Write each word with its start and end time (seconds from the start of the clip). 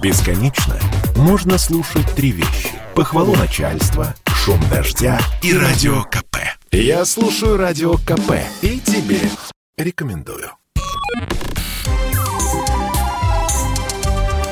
Бесконечно 0.00 0.76
можно 1.16 1.58
слушать 1.58 2.06
три 2.14 2.30
вещи. 2.30 2.70
Похвалу 2.94 3.34
начальства, 3.34 4.14
шум 4.26 4.60
дождя 4.70 5.18
и 5.42 5.52
радио 5.52 6.04
КП. 6.04 6.36
Я 6.70 7.04
слушаю 7.04 7.56
радио 7.56 7.94
КП 7.94 8.34
и 8.62 8.78
тебе 8.78 9.18
рекомендую. 9.76 10.50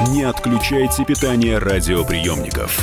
Не 0.08 0.24
отключайте 0.24 1.04
питание 1.04 1.58
радиоприемников. 1.58 2.76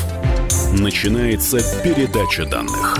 Начинается 0.72 1.58
передача 1.84 2.46
данных. 2.46 2.98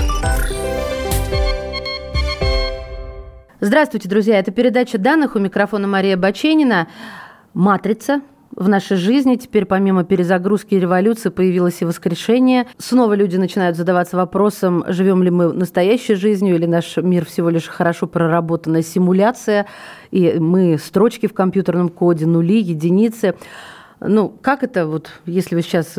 Здравствуйте, 3.62 4.10
друзья. 4.10 4.40
Это 4.40 4.52
передача 4.52 4.98
данных. 4.98 5.38
У 5.38 5.40
микрофона 5.40 5.88
Мария 5.88 6.18
Баченина. 6.18 6.90
«Матрица», 7.54 8.22
в 8.56 8.70
нашей 8.70 8.98
жизни 8.98 9.36
теперь 9.36 9.66
помимо 9.66 10.04
перезагрузки 10.04 10.76
и 10.76 10.80
революции 10.80 11.30
появилось 11.30 11.82
и 11.82 11.86
воскрешение. 11.86 12.68
Снова 12.78 13.14
люди 13.14 13.38
начинают 13.38 13.78
задаваться 13.78 14.18
вопросом, 14.18 14.84
живем 14.88 15.24
ли 15.24 15.30
мы 15.30 15.52
настоящей 15.54 16.16
жизнью 16.16 16.56
или 16.56 16.66
наш 16.66 16.98
мир 16.98 17.26
всего 17.26 17.50
лишь 17.50 17.68
хорошо 17.68 18.08
проработанная 18.08 18.82
симуляция, 18.82 19.66
и 20.12 20.38
мы 20.40 20.78
строчки 20.78 21.28
в 21.28 21.34
компьютерном 21.34 21.90
коде, 21.90 22.26
нули, 22.26 22.62
единицы. 22.62 23.36
Ну, 24.00 24.30
как 24.42 24.64
это, 24.64 24.86
вот, 24.86 25.10
если 25.26 25.56
вы 25.56 25.62
сейчас 25.62 25.98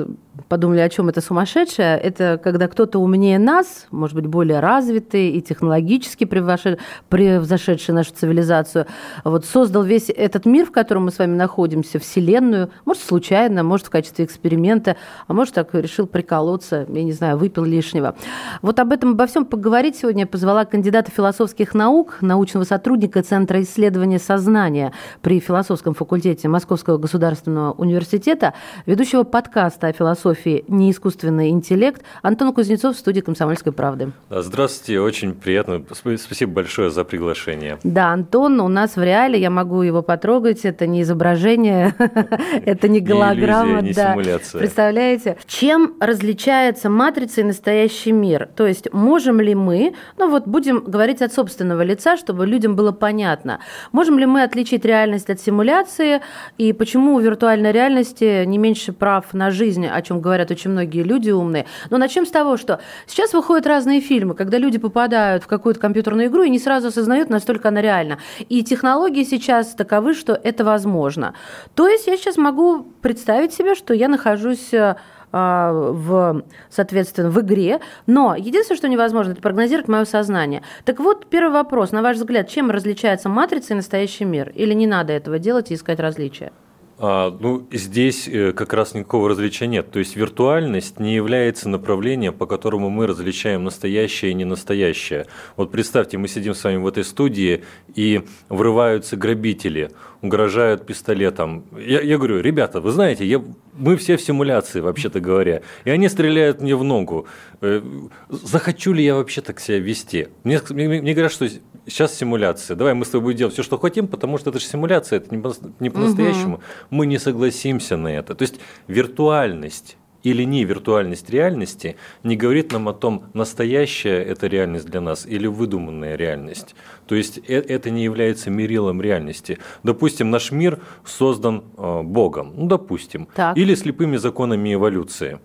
подумали, 0.49 0.81
о 0.81 0.89
чем 0.89 1.09
это 1.09 1.21
сумасшедшее, 1.21 1.99
это 1.99 2.41
когда 2.43 2.69
кто-то 2.69 2.99
умнее 2.99 3.39
нас, 3.39 3.87
может 3.91 4.17
быть, 4.17 4.27
более 4.27 4.61
развитый 4.61 5.31
и 5.31 5.41
технологически 5.41 6.25
превзошедший 6.25 7.95
нашу 7.95 8.13
цивилизацию, 8.13 8.87
вот 9.23 9.45
создал 9.45 9.83
весь 9.83 10.11
этот 10.11 10.45
мир, 10.45 10.67
в 10.67 10.73
котором 10.73 11.05
мы 11.05 11.11
с 11.13 11.19
вами 11.19 11.37
находимся, 11.37 11.99
Вселенную, 11.99 12.71
может, 12.85 13.03
случайно, 13.03 13.63
может, 13.63 13.87
в 13.87 13.91
качестве 13.91 14.25
эксперимента, 14.25 14.97
а 15.27 15.33
может, 15.33 15.55
так 15.55 15.73
решил 15.75 16.07
приколоться, 16.07 16.87
я 16.89 17.05
не 17.05 17.13
знаю, 17.13 17.39
выпил 17.39 17.65
лишнего. 17.65 18.17
Вот 18.61 18.81
об 18.81 18.93
этом, 18.93 19.13
обо 19.13 19.27
всем 19.27 19.45
поговорить 19.45 19.97
сегодня 19.97 20.23
я 20.23 20.27
позвала 20.27 20.65
кандидата 20.65 21.11
философских 21.11 21.75
наук, 21.75 22.19
научного 22.21 22.65
сотрудника 22.65 23.23
Центра 23.23 23.63
исследования 23.63 24.19
сознания 24.19 24.93
при 25.23 25.39
философском 25.39 25.95
факультете 25.95 26.49
Московского 26.49 26.99
государственного 26.99 27.73
университета, 27.73 28.55
ведущего 28.87 29.23
подкаста 29.23 29.89
о 29.89 29.93
философии 29.93 30.24
философии 30.25 30.65
«Не 30.69 30.91
искусственный 30.91 31.51
интеллект» 31.51 32.03
Антон 32.23 32.53
Кузнецов 32.55 32.97
в 32.97 32.99
студии 32.99 33.21
«Комсомольской 33.21 33.73
правды». 33.73 34.13
Здравствуйте, 34.31 35.01
очень 35.01 35.35
приятно. 35.35 35.83
Спасибо 35.93 36.53
большое 36.53 36.91
за 36.91 37.05
приглашение. 37.05 37.79
Да, 37.85 38.13
Антон 38.13 38.61
у 38.61 38.69
нас 38.69 38.97
в 38.97 39.03
реале, 39.03 39.39
я 39.39 39.51
могу 39.51 39.83
его 39.83 40.03
потрогать, 40.03 40.65
это 40.65 40.87
не 40.87 41.03
изображение, 41.03 41.95
это 42.65 42.89
не 42.89 43.01
голограмма. 43.01 43.83
Не 43.83 43.93
симуляция. 43.93 44.59
Представляете? 44.61 45.37
Чем 45.47 45.95
различается 46.01 46.89
матрица 46.89 47.43
и 47.43 47.45
настоящий 47.45 48.13
мир? 48.13 48.49
То 48.57 48.67
есть 48.67 48.93
можем 48.93 49.41
ли 49.41 49.55
мы, 49.55 49.95
ну 50.17 50.31
вот 50.31 50.47
будем 50.47 50.85
говорить 50.85 51.21
от 51.23 51.33
собственного 51.33 51.83
лица, 51.83 52.17
чтобы 52.17 52.47
людям 52.47 52.77
было 52.77 52.93
понятно, 52.93 53.61
можем 53.93 54.19
ли 54.19 54.27
мы 54.27 54.43
отличить 54.43 54.85
реальность 54.85 55.29
от 55.29 55.41
симуляции, 55.41 56.21
и 56.57 56.73
почему 56.73 57.15
у 57.15 57.21
виртуальной 57.21 57.73
реальности 57.73 58.45
не 58.45 58.59
меньше 58.59 58.93
прав 58.93 59.35
на 59.35 59.51
жизнь, 59.51 59.87
о 59.87 60.01
чем 60.03 60.14
чем 60.15 60.21
говорят 60.21 60.51
очень 60.51 60.71
многие 60.71 61.03
люди 61.03 61.31
умные. 61.31 61.67
Но 61.91 61.99
начнем 61.99 62.25
с 62.25 62.31
того, 62.31 62.57
что 62.57 62.81
сейчас 63.07 63.33
выходят 63.33 63.67
разные 63.67 64.01
фильмы, 64.01 64.35
когда 64.35 64.59
люди 64.59 64.79
попадают 64.79 65.43
в 65.43 65.47
какую-то 65.47 65.81
компьютерную 65.81 66.29
игру 66.29 66.43
и 66.45 66.51
не 66.51 66.59
сразу 66.59 66.89
осознают, 66.89 67.31
настолько 67.31 67.69
она 67.69 67.83
реальна. 67.83 68.19
И 68.49 68.63
технологии 68.63 69.25
сейчас 69.25 69.75
таковы, 69.75 70.15
что 70.15 70.33
это 70.33 70.65
возможно. 70.65 71.35
То 71.75 71.89
есть 71.89 72.07
я 72.07 72.17
сейчас 72.17 72.37
могу 72.37 72.83
представить 73.03 73.53
себе, 73.53 73.75
что 73.75 73.95
я 73.95 74.09
нахожусь 74.09 74.73
э, 74.73 74.95
в, 75.33 76.45
соответственно, 76.71 77.31
в 77.31 77.41
игре. 77.41 77.81
Но 78.07 78.37
единственное, 78.37 78.79
что 78.79 78.89
невозможно, 78.89 79.33
это 79.33 79.43
прогнозировать 79.43 79.89
мое 79.89 80.05
сознание. 80.05 80.63
Так 80.85 81.01
вот, 81.01 81.27
первый 81.27 81.53
вопрос. 81.53 81.93
На 81.93 82.03
ваш 82.03 82.19
взгляд, 82.19 82.49
чем 82.49 82.71
различается 82.71 83.29
матрица 83.29 83.75
и 83.75 83.77
настоящий 83.77 84.25
мир? 84.25 84.53
Или 84.55 84.75
не 84.75 84.87
надо 84.87 85.13
этого 85.13 85.39
делать 85.39 85.71
и 85.71 85.75
искать 85.75 85.99
различия? 85.99 86.53
А, 86.97 87.37
ну, 87.41 87.67
здесь 87.73 88.29
э, 88.29 88.53
как 88.53 88.73
раз 88.73 88.95
никакого 88.95 89.29
различия 89.29 89.67
нет. 89.67 89.91
То 89.91 89.99
есть 89.99 90.15
виртуальность 90.15 91.01
не 91.01 91.15
является 91.15 91.69
направлением, 91.69 92.35
по 92.35 92.47
которому 92.47 92.89
мы 92.89 93.07
различаем 93.07 93.65
настоящее 93.65 94.31
и 94.31 94.35
ненастоящее. 94.35 95.27
Вот 95.57 95.73
представьте, 95.73 96.19
мы 96.19 96.29
сидим 96.29 96.55
с 96.55 96.63
вами 96.63 96.77
в 96.77 96.87
этой 96.87 97.05
студии, 97.05 97.65
и 97.95 98.23
врываются 98.49 99.17
грабители, 99.17 99.91
угрожают 100.23 100.87
пистолетом. 100.87 101.65
Я, 101.77 102.01
я 102.01 102.17
говорю, 102.17 102.41
ребята, 102.41 102.81
вы 102.81 102.93
знаете, 102.93 103.27
я, 103.27 103.43
мы 103.73 103.97
все 103.97 104.17
в 104.17 104.23
симуляции, 104.23 104.81
вообще-то 104.81 105.21
говоря. 105.21 105.63
И 105.85 105.91
они 105.91 106.09
стреляют 106.09 106.61
мне 106.61 106.77
в 106.77 106.85
ногу. 106.85 107.27
Э, 107.61 107.83
захочу 108.29 108.93
ли 108.93 109.05
я 109.05 109.17
вообще 109.17 109.41
так 109.41 109.59
себя 109.59 109.79
вести? 109.79 110.29
Мне, 110.45 110.61
мне, 110.71 110.89
мне 111.01 111.13
говорят, 111.13 111.33
что 111.33 111.49
сейчас 111.87 112.15
симуляция. 112.15 112.77
Давай 112.77 112.95
мы 112.95 113.05
с 113.05 113.09
тобой 113.09 113.25
будем 113.25 113.39
делать 113.39 113.55
все, 113.55 113.63
что 113.63 113.79
хотим, 113.79 114.09
потому 114.09 114.39
что 114.39 114.51
это 114.51 114.59
же 114.59 114.67
симуляция, 114.67 115.19
это 115.19 115.35
не, 115.35 115.41
по, 115.41 115.53
не 115.81 115.91
по-настоящему. 115.91 116.57
Угу. 116.57 116.63
Мы 116.91 117.07
не 117.07 117.19
согласимся 117.19 117.97
на 117.97 118.09
это. 118.09 118.35
То 118.35 118.43
есть 118.43 118.61
виртуальность 118.87 119.97
или 120.25 120.43
не 120.43 120.65
виртуальность 120.65 121.31
реальности 121.31 121.97
не 122.25 122.37
говорит 122.37 122.73
нам 122.73 122.89
о 122.89 122.95
том, 122.95 123.27
настоящая 123.35 124.23
это 124.23 124.47
реальность 124.49 124.87
для 124.87 125.01
нас 125.01 125.27
или 125.27 125.47
выдуманная 125.47 126.17
реальность. 126.17 126.75
То 127.07 127.15
есть 127.15 127.39
э, 127.47 127.61
это 127.61 127.91
не 127.91 128.03
является 128.03 128.51
мерилом 128.51 129.01
реальности. 129.01 129.59
Допустим, 129.83 130.31
наш 130.31 130.51
мир 130.51 130.81
создан 131.05 131.65
э, 131.77 132.03
Богом, 132.03 132.55
ну 132.57 132.67
допустим, 132.67 133.29
так. 133.35 133.57
или 133.57 133.75
слепыми 133.75 134.17
законами 134.17 134.75
эволюции. 134.75 135.39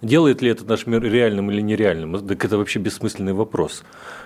Делает 0.00 0.42
ли 0.42 0.50
этот 0.50 0.68
наш 0.68 0.86
мир 0.86 1.02
реальным 1.02 1.50
или 1.50 1.60
нереальным? 1.60 2.26
Так 2.26 2.44
это 2.44 2.58
вообще 2.58 2.78
бессмысленный 2.78 3.32
вопрос. 3.32 3.84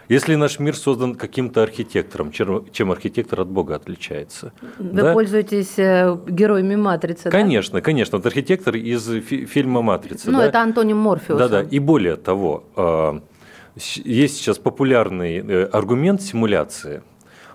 Если 0.08 0.34
наш 0.34 0.58
мир 0.58 0.76
создан 0.76 1.14
каким-то 1.14 1.62
архитектором, 1.62 2.32
чем 2.32 2.92
архитектор 2.92 3.40
от 3.40 3.48
Бога 3.48 3.74
отличается? 3.74 4.52
Вы 4.78 5.02
да? 5.02 5.12
пользуетесь 5.12 5.78
э, 5.78 6.16
героями 6.28 6.76
«Матрицы», 6.76 7.30
Конечно, 7.30 7.78
да? 7.78 7.80
конечно. 7.82 8.18
Вот 8.18 8.26
архитектор 8.26 8.76
из 8.76 9.06
фильма 9.24 9.82
«Матрица». 9.82 10.30
Ну, 10.30 10.38
да? 10.38 10.46
это 10.46 10.60
Антоним 10.60 10.98
Морфеус. 10.98 11.38
Да-да. 11.38 11.62
И 11.62 11.78
более 11.78 12.16
того, 12.16 12.64
а, 12.76 13.20
есть 13.76 14.36
сейчас 14.36 14.58
популярный 14.58 15.38
э, 15.38 15.64
аргумент 15.64 16.22
симуляции. 16.22 17.02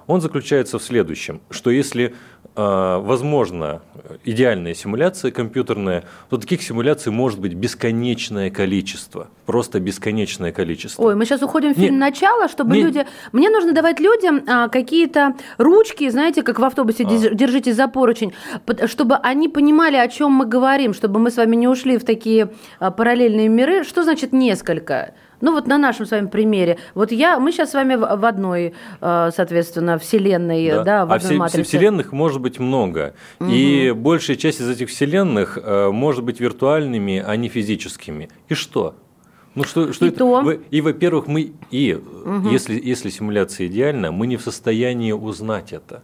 Он 0.07 0.22
заключается 0.22 0.78
в 0.78 0.83
следующем, 0.83 1.41
что 1.50 1.69
если 1.69 2.16
возможно 2.56 3.81
идеальная 4.25 4.73
симуляция 4.73 5.31
компьютерная, 5.31 6.03
то 6.29 6.38
таких 6.38 6.62
симуляций 6.62 7.12
может 7.12 7.39
быть 7.39 7.53
бесконечное 7.53 8.50
количество. 8.50 9.29
Просто 9.45 9.79
бесконечное 9.79 10.51
количество. 10.51 11.03
Ой, 11.03 11.16
мы 11.16 11.25
сейчас 11.25 11.41
уходим 11.41 11.73
в 11.73 11.78
фильм 11.78 11.94
не, 11.94 12.00
«Начало», 12.00 12.47
чтобы 12.47 12.75
не, 12.75 12.84
люди... 12.84 13.06
Мне 13.31 13.50
нужно 13.50 13.73
давать 13.73 14.00
людям 14.00 14.44
а, 14.47 14.67
какие-то 14.67 15.35
ручки, 15.57 16.09
знаете, 16.09 16.44
как 16.44 16.59
в 16.59 16.63
автобусе, 16.63 17.06
а. 17.06 17.34
держите 17.34 17.73
за 17.73 17.88
поручень, 17.88 18.34
чтобы 18.85 19.16
они 19.16 19.47
понимали, 19.47 19.95
о 19.95 20.07
чем 20.07 20.31
мы 20.31 20.45
говорим, 20.45 20.94
чтобы 20.94 21.19
мы 21.19 21.31
с 21.31 21.38
вами 21.38 21.56
не 21.56 21.68
ушли 21.68 21.97
в 21.97 22.03
такие 22.03 22.51
а, 22.79 22.91
параллельные 22.91 23.47
миры. 23.47 23.83
Что 23.83 24.03
значит 24.03 24.33
«несколько»? 24.33 25.13
Ну 25.41 25.53
вот 25.53 25.68
на 25.68 25.78
нашем 25.78 26.06
с 26.06 26.12
вами 26.12 26.28
примере. 26.28 26.78
Вот 26.94 27.12
я, 27.12 27.40
мы 27.40 27.52
сейчас 27.52 27.72
с 27.72 27.74
вами 27.74 27.96
в 27.96 28.25
одной, 28.25 28.74
э, 29.02 29.29
соответственно, 29.35 29.97
вселенной, 29.97 30.69
да, 30.69 30.84
да 30.84 31.06
в 31.06 31.12
а 31.12 31.16
одной 31.16 31.35
а 31.35 31.40
матрице. 31.40 31.63
вселенных 31.63 32.12
может 32.12 32.41
быть 32.41 32.59
много. 32.59 33.13
Угу. 33.40 33.50
И 33.50 33.91
большая 33.91 34.38
часть 34.38 34.62
из 34.62 34.69
этих 34.69 34.90
вселенных 34.90 35.57
э, 35.62 35.90
может 35.91 36.24
быть 36.24 36.40
виртуальными, 36.40 37.24
а 37.25 37.35
не 37.35 37.50
физическими. 37.50 38.30
И 38.50 38.53
что? 38.53 38.96
Ну 39.56 39.63
что, 39.63 39.91
что 39.91 40.06
и 40.06 40.09
это? 40.09 40.19
То. 40.19 40.51
И, 40.51 40.81
во-первых, 40.81 41.28
мы 41.28 41.53
и 41.72 41.94
угу. 41.94 42.50
если 42.50 42.80
если 42.80 43.09
симуляция 43.09 43.68
идеальна, 43.68 44.12
мы 44.12 44.28
не 44.28 44.38
в 44.38 44.41
состоянии 44.41 45.12
узнать 45.12 45.74
это. 45.74 46.03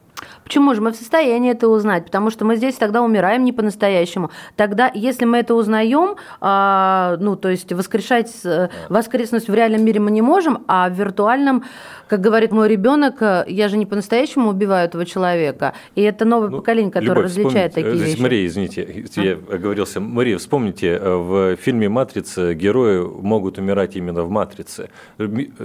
Почему 0.57 0.73
же 0.73 0.81
мы 0.81 0.91
в 0.91 0.95
состоянии 0.95 1.51
это 1.51 1.67
узнать? 1.67 2.05
Потому 2.05 2.31
что 2.31 2.43
мы 2.43 2.55
здесь 2.55 2.73
тогда 2.77 3.03
умираем 3.03 3.43
не 3.43 3.53
по-настоящему. 3.53 4.31
Тогда, 4.55 4.89
если 4.91 5.25
мы 5.25 5.37
это 5.37 5.53
узнаем, 5.53 6.15
а, 6.41 7.15
ну, 7.19 7.35
то 7.35 7.49
есть 7.49 7.71
воскрешать 7.71 8.31
э, 8.43 8.69
воскресность 8.89 9.49
в 9.49 9.53
реальном 9.53 9.85
мире 9.85 9.99
мы 9.99 10.09
не 10.09 10.23
можем, 10.23 10.63
а 10.67 10.89
в 10.89 10.93
виртуальном, 10.93 11.63
как 12.07 12.21
говорит 12.21 12.51
мой 12.51 12.69
ребенок, 12.69 13.21
э, 13.21 13.45
я 13.47 13.69
же 13.69 13.77
не 13.77 13.85
по-настоящему 13.85 14.49
убиваю 14.49 14.87
этого 14.87 15.05
человека. 15.05 15.73
И 15.93 16.01
это 16.01 16.25
новое 16.25 16.49
ну, 16.49 16.57
поколение, 16.57 16.91
которое 16.91 17.09
Любовь, 17.09 17.25
различает 17.25 17.75
такие 17.75 17.95
здесь, 17.95 18.09
вещи. 18.13 18.21
Мария, 18.21 18.47
извините, 18.47 19.05
а? 19.15 19.21
я 19.21 19.33
оговорился. 19.33 19.99
Мария, 19.99 20.39
вспомните, 20.39 20.87
э, 20.99 21.15
в 21.15 21.55
фильме 21.57 21.87
«Матрица» 21.87 22.55
герои 22.55 23.05
могут 23.05 23.59
умирать 23.59 23.95
именно 23.95 24.23
в 24.23 24.31
«Матрице». 24.31 24.89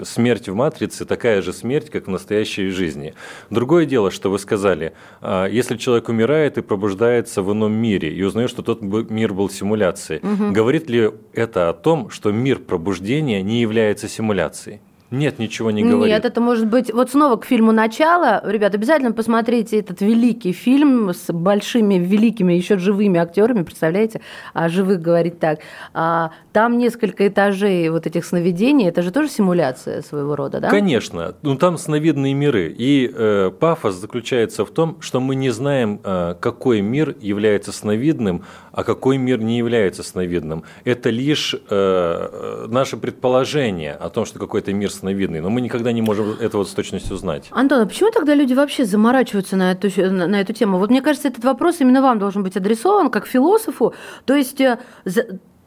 Смерть 0.04 0.50
в 0.50 0.54
«Матрице» 0.54 1.06
такая 1.06 1.40
же 1.40 1.54
смерть, 1.54 1.88
как 1.88 2.08
в 2.08 2.10
настоящей 2.10 2.68
жизни. 2.68 3.14
Другое 3.48 3.86
дело, 3.86 4.10
что 4.10 4.30
вы 4.30 4.38
сказали, 4.38 4.81
а, 5.20 5.46
если 5.46 5.76
человек 5.76 6.08
умирает 6.08 6.58
и 6.58 6.62
пробуждается 6.62 7.42
в 7.42 7.52
ином 7.52 7.72
мире 7.72 8.12
и 8.12 8.22
узнает, 8.22 8.50
что 8.50 8.62
тот 8.62 8.82
мир 8.82 9.32
был 9.32 9.48
симуляцией, 9.48 10.20
угу. 10.20 10.52
говорит 10.52 10.90
ли 10.90 11.10
это 11.32 11.68
о 11.68 11.72
том, 11.72 12.10
что 12.10 12.32
мир 12.32 12.58
пробуждения 12.58 13.42
не 13.42 13.60
является 13.60 14.08
симуляцией? 14.08 14.80
Нет, 15.12 15.38
ничего 15.38 15.70
не 15.70 15.84
говорит. 15.84 16.14
Нет, 16.14 16.24
это 16.24 16.40
может 16.40 16.66
быть... 16.66 16.92
Вот 16.92 17.10
снова 17.10 17.36
к 17.36 17.44
фильму 17.44 17.70
«Начало». 17.70 18.42
Ребят, 18.44 18.74
обязательно 18.74 19.12
посмотрите 19.12 19.78
этот 19.78 20.00
великий 20.00 20.52
фильм 20.52 21.10
с 21.10 21.30
большими, 21.30 21.94
великими, 21.96 22.54
еще 22.54 22.78
живыми 22.78 23.20
актерами, 23.20 23.62
представляете? 23.62 24.22
А 24.54 24.70
живых 24.70 25.02
говорить 25.02 25.38
так. 25.38 25.58
А, 25.92 26.30
там 26.52 26.78
несколько 26.78 27.28
этажей 27.28 27.90
вот 27.90 28.06
этих 28.06 28.24
сновидений. 28.24 28.88
Это 28.88 29.02
же 29.02 29.10
тоже 29.10 29.28
симуляция 29.28 30.00
своего 30.00 30.34
рода, 30.34 30.60
да? 30.60 30.70
Конечно. 30.70 31.34
Ну, 31.42 31.56
там 31.56 31.76
сновидные 31.76 32.32
миры. 32.32 32.74
И 32.76 33.12
э, 33.14 33.50
пафос 33.50 33.96
заключается 33.96 34.64
в 34.64 34.70
том, 34.70 34.96
что 35.00 35.20
мы 35.20 35.34
не 35.34 35.50
знаем, 35.50 36.00
э, 36.02 36.36
какой 36.40 36.80
мир 36.80 37.14
является 37.20 37.70
сновидным, 37.70 38.44
а 38.72 38.84
какой 38.84 39.18
мир 39.18 39.40
не 39.40 39.58
является 39.58 40.02
сновидным. 40.02 40.64
Это 40.84 41.10
лишь 41.10 41.54
э, 41.70 42.66
наше 42.68 42.96
предположение 42.96 43.92
о 43.92 44.08
том, 44.10 44.24
что 44.24 44.38
какой-то 44.38 44.72
мир 44.72 44.90
сновидный, 44.90 45.40
но 45.40 45.50
мы 45.50 45.60
никогда 45.60 45.92
не 45.92 46.02
можем 46.02 46.32
этого 46.40 46.64
с 46.64 46.70
точностью 46.70 47.16
знать. 47.16 47.48
Антон, 47.50 47.82
а 47.82 47.86
почему 47.86 48.10
тогда 48.10 48.34
люди 48.34 48.54
вообще 48.54 48.84
заморачиваются 48.84 49.56
на 49.56 49.72
эту, 49.72 49.88
на 50.10 50.40
эту 50.40 50.52
тему? 50.52 50.78
Вот 50.78 50.90
мне 50.90 51.02
кажется, 51.02 51.28
этот 51.28 51.44
вопрос 51.44 51.80
именно 51.80 52.02
вам 52.02 52.18
должен 52.18 52.42
быть 52.42 52.56
адресован, 52.56 53.10
как 53.10 53.26
философу. 53.26 53.94
То 54.24 54.34
есть 54.34 54.60
э, 54.60 54.78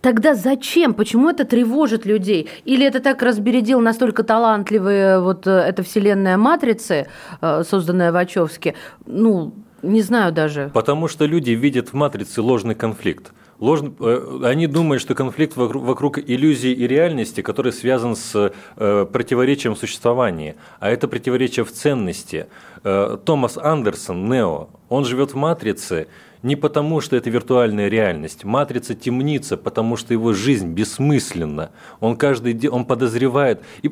Тогда 0.06 0.36
зачем? 0.36 0.94
Почему 0.94 1.32
это 1.32 1.46
тревожит 1.46 2.06
людей? 2.06 2.48
Или 2.64 2.86
это 2.86 3.00
так 3.00 3.24
разбередил 3.24 3.80
настолько 3.80 4.22
талантливые 4.22 5.20
вот 5.20 5.48
э, 5.48 5.50
эта 5.50 5.82
вселенная 5.82 6.38
матрицы, 6.38 7.08
э, 7.42 7.64
созданная 7.68 8.12
Вачовски? 8.12 8.76
Ну, 9.08 9.54
не 9.86 10.02
знаю 10.02 10.32
даже. 10.32 10.72
Потому 10.74 11.08
что 11.08 11.26
люди 11.26 11.52
видят 11.52 11.90
в 11.90 11.94
матрице 11.94 12.42
ложный 12.42 12.76
конфликт. 12.76 13.34
Ложный, 13.60 13.94
э, 14.00 14.42
они 14.44 14.68
думают, 14.68 15.02
что 15.02 15.16
конфликт 15.16 15.56
вокруг, 15.56 15.84
вокруг 15.84 16.20
иллюзии 16.20 16.72
и 16.72 16.88
реальности, 16.88 17.42
который 17.42 17.72
связан 17.72 18.16
с 18.16 18.52
э, 18.76 19.06
противоречием 19.06 19.76
существования, 19.78 20.56
а 20.80 20.90
это 20.90 21.08
противоречие 21.08 21.64
в 21.64 21.72
ценности. 21.72 22.48
Э, 22.84 23.18
Томас 23.24 23.58
Андерсон, 23.58 24.30
Нео, 24.30 24.68
он 24.90 25.06
живет 25.06 25.32
в 25.32 25.36
матрице 25.36 26.08
не 26.44 26.56
потому, 26.56 27.02
что 27.02 27.16
это 27.16 27.30
виртуальная 27.32 27.88
реальность. 27.88 28.44
Матрица 28.44 28.94
темнится, 28.94 29.58
потому 29.58 29.98
что 29.98 30.14
его 30.14 30.34
жизнь 30.34 30.68
бессмысленна. 30.74 31.72
Он 32.02 32.16
каждый 32.16 32.54
день, 32.54 32.70
он 32.70 32.86
подозревает. 32.86 33.62
И 33.82 33.90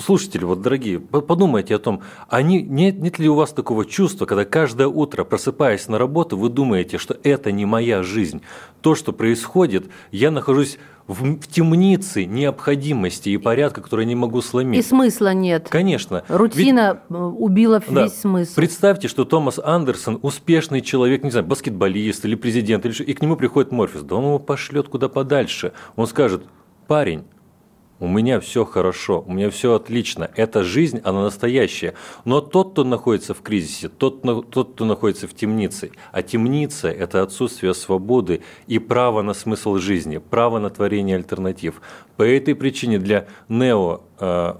слушатели, 0.00 0.44
вот 0.44 0.62
дорогие, 0.62 1.00
подумайте 1.00 1.74
о 1.74 1.78
том, 1.78 2.02
а 2.28 2.42
не, 2.42 2.62
нет, 2.62 2.98
нет 2.98 3.18
ли 3.18 3.28
у 3.28 3.34
вас 3.34 3.52
такого 3.52 3.84
чувства, 3.84 4.26
когда 4.26 4.44
каждое 4.44 4.88
утро, 4.88 5.24
просыпаясь 5.24 5.88
на 5.88 5.98
работу, 5.98 6.36
вы 6.36 6.48
думаете, 6.48 6.98
что 6.98 7.16
это 7.22 7.52
не 7.52 7.66
моя 7.66 8.02
жизнь. 8.02 8.42
То, 8.80 8.94
что 8.94 9.12
происходит, 9.12 9.86
я 10.12 10.30
нахожусь 10.30 10.78
в, 11.06 11.24
в 11.24 11.46
темнице 11.48 12.24
необходимости 12.26 13.30
и 13.30 13.38
порядка, 13.38 13.80
который 13.80 14.02
я 14.02 14.08
не 14.08 14.14
могу 14.14 14.40
сломить. 14.42 14.84
И 14.84 14.88
смысла 14.88 15.32
нет. 15.32 15.68
Конечно. 15.68 16.22
Рутина 16.28 17.02
Ведь, 17.08 17.18
убила 17.18 17.82
весь 17.86 17.94
да. 17.94 18.08
смысл. 18.08 18.52
Представьте, 18.54 19.08
что 19.08 19.24
Томас 19.24 19.58
Андерсон 19.58 20.18
успешный 20.22 20.80
человек, 20.80 21.24
не 21.24 21.30
знаю, 21.30 21.46
баскетболист 21.46 22.24
или 22.24 22.34
президент, 22.34 22.84
или, 22.86 23.02
и 23.02 23.14
к 23.14 23.22
нему 23.22 23.36
приходит 23.36 23.72
Морфис. 23.72 24.02
Да 24.02 24.16
он 24.16 24.24
его 24.24 24.38
пошлет 24.38 24.88
куда 24.88 25.08
подальше. 25.08 25.72
Он 25.96 26.06
скажет, 26.06 26.42
парень, 26.86 27.24
у 28.00 28.06
меня 28.06 28.40
все 28.40 28.64
хорошо, 28.64 29.24
у 29.26 29.32
меня 29.32 29.50
все 29.50 29.74
отлично, 29.74 30.30
эта 30.36 30.62
жизнь, 30.62 31.00
она 31.04 31.22
настоящая. 31.22 31.94
Но 32.24 32.40
тот, 32.40 32.72
кто 32.72 32.84
находится 32.84 33.34
в 33.34 33.42
кризисе, 33.42 33.88
тот, 33.88 34.22
тот 34.50 34.72
кто 34.74 34.84
находится 34.84 35.26
в 35.26 35.34
темнице, 35.34 35.90
а 36.12 36.22
темница– 36.22 36.88
это 36.90 37.22
отсутствие 37.22 37.74
свободы 37.74 38.42
и 38.66 38.78
право 38.78 39.22
на 39.22 39.34
смысл 39.34 39.76
жизни, 39.76 40.18
право 40.18 40.58
на 40.58 40.70
творение 40.70 41.16
альтернатив. 41.16 41.80
По 42.16 42.22
этой 42.22 42.54
причине 42.54 42.98
для 42.98 43.26
Нео 43.48 44.02
э, 44.20 44.54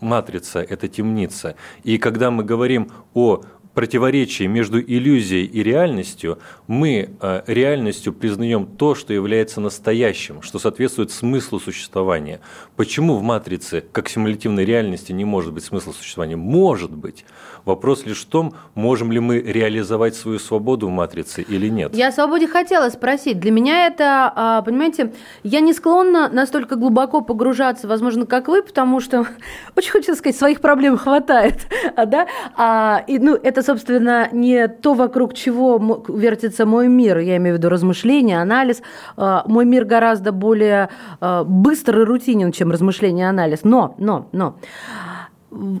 матрица– 0.00 0.60
это 0.68 0.88
темница. 0.88 1.56
И 1.84 1.98
когда 1.98 2.30
мы 2.30 2.44
говорим 2.44 2.90
о 3.14 3.42
противоречие 3.74 4.48
между 4.48 4.80
иллюзией 4.80 5.46
и 5.46 5.62
реальностью, 5.62 6.38
мы 6.66 7.10
э, 7.20 7.42
реальностью 7.46 8.12
признаем 8.12 8.66
то, 8.66 8.94
что 8.94 9.12
является 9.12 9.60
настоящим, 9.60 10.42
что 10.42 10.58
соответствует 10.58 11.10
смыслу 11.10 11.58
существования. 11.60 12.40
Почему 12.76 13.16
в 13.16 13.22
матрице, 13.22 13.84
как 13.92 14.08
симулятивной 14.08 14.64
реальности, 14.64 15.12
не 15.12 15.24
может 15.24 15.52
быть 15.52 15.64
смысла 15.64 15.92
существования? 15.92 16.36
Может 16.36 16.90
быть. 16.90 17.24
Вопрос 17.64 18.04
лишь 18.06 18.22
в 18.22 18.26
том, 18.26 18.54
можем 18.74 19.12
ли 19.12 19.20
мы 19.20 19.40
реализовать 19.40 20.16
свою 20.16 20.38
свободу 20.38 20.88
в 20.88 20.90
матрице 20.90 21.42
или 21.42 21.68
нет. 21.68 21.94
Я 21.94 22.08
о 22.08 22.12
свободе 22.12 22.48
хотела 22.48 22.88
спросить. 22.90 23.38
Для 23.38 23.52
меня 23.52 23.86
это, 23.86 24.32
а, 24.34 24.62
понимаете, 24.62 25.12
я 25.44 25.60
не 25.60 25.72
склонна 25.72 26.28
настолько 26.28 26.76
глубоко 26.76 27.20
погружаться, 27.20 27.86
возможно, 27.86 28.26
как 28.26 28.48
вы, 28.48 28.62
потому 28.62 29.00
что 29.00 29.26
очень 29.76 29.90
хочется 29.90 30.16
сказать, 30.16 30.36
своих 30.36 30.60
проблем 30.60 30.98
хватает, 30.98 31.60
да? 31.96 32.26
А, 32.56 33.04
и, 33.06 33.18
ну, 33.18 33.34
это, 33.34 33.61
собственно, 33.62 34.28
не 34.32 34.68
то, 34.68 34.94
вокруг 34.94 35.34
чего 35.34 36.04
вертится 36.08 36.66
мой 36.66 36.88
мир, 36.88 37.18
я 37.18 37.36
имею 37.36 37.56
в 37.56 37.58
виду 37.58 37.68
размышления, 37.68 38.40
анализ. 38.40 38.82
А, 39.16 39.44
мой 39.46 39.64
мир 39.64 39.84
гораздо 39.84 40.32
более 40.32 40.88
а, 41.20 41.44
быстр 41.44 42.00
и 42.00 42.04
рутинен, 42.04 42.52
чем 42.52 42.70
размышления 42.70 43.28
анализ. 43.28 43.60
Но, 43.64 43.94
но, 43.98 44.28
но 44.32 44.56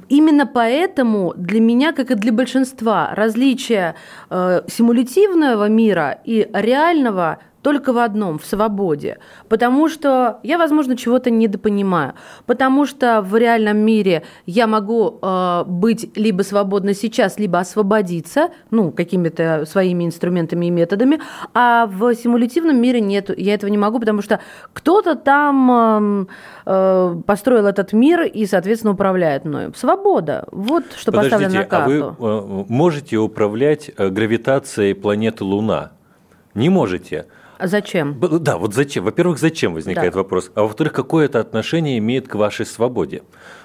Именно 0.08 0.46
поэтому 0.46 1.32
для 1.34 1.58
меня, 1.58 1.92
как 1.92 2.10
и 2.10 2.14
для 2.14 2.30
большинства, 2.30 3.14
различие 3.14 3.94
э, 4.28 4.62
симулятивного 4.68 5.66
мира 5.70 6.18
и 6.26 6.46
реального 6.52 7.38
только 7.62 7.92
в 7.92 7.98
одном, 7.98 8.38
в 8.38 8.44
свободе. 8.44 9.18
Потому 9.48 9.88
что 9.88 10.40
я, 10.42 10.58
возможно, 10.58 10.96
чего-то 10.96 11.30
недопонимаю. 11.30 12.14
Потому 12.46 12.86
что 12.86 13.22
в 13.22 13.36
реальном 13.36 13.78
мире 13.78 14.24
я 14.46 14.66
могу 14.66 15.18
э, 15.22 15.64
быть 15.66 16.16
либо 16.16 16.42
свободна 16.42 16.94
сейчас, 16.94 17.38
либо 17.38 17.60
освободиться, 17.60 18.50
ну, 18.70 18.90
какими-то 18.90 19.64
своими 19.66 20.04
инструментами 20.04 20.66
и 20.66 20.70
методами, 20.70 21.20
а 21.54 21.86
в 21.86 22.14
симулятивном 22.14 22.80
мире 22.80 23.00
нет, 23.00 23.30
я 23.38 23.54
этого 23.54 23.70
не 23.70 23.78
могу, 23.78 24.00
потому 24.00 24.22
что 24.22 24.40
кто-то 24.72 25.14
там 25.14 25.70
э, 25.70 26.26
э, 26.66 27.16
построил 27.26 27.66
этот 27.66 27.92
мир 27.92 28.22
и, 28.22 28.44
соответственно, 28.46 28.94
управляет 28.94 29.44
мною. 29.44 29.72
Свобода. 29.76 30.46
Вот 30.50 30.84
что 30.96 31.12
Подождите, 31.12 31.36
поставлено 31.36 31.60
на 31.60 31.64
карту. 31.64 32.16
А 32.18 32.22
вы 32.22 32.62
э, 32.62 32.64
можете 32.68 33.16
управлять 33.18 33.90
э, 33.96 34.08
гравитацией 34.08 34.94
планеты 34.94 35.44
Луна? 35.44 35.92
Не 36.54 36.68
можете. 36.68 37.26
А 37.58 37.66
зачем? 37.66 38.18
Да, 38.40 38.58
вот 38.58 38.74
зачем? 38.74 39.04
Во-первых, 39.04 39.38
зачем 39.38 39.74
возникает 39.74 40.12
да. 40.12 40.18
вопрос? 40.18 40.50
А 40.54 40.62
во-вторых, 40.62 40.92
какое 40.92 41.26
это 41.26 41.40
отношение 41.40 41.98
имеет 41.98 42.28
к 42.28 42.34
вашей 42.34 42.66
свободе? 42.66 43.22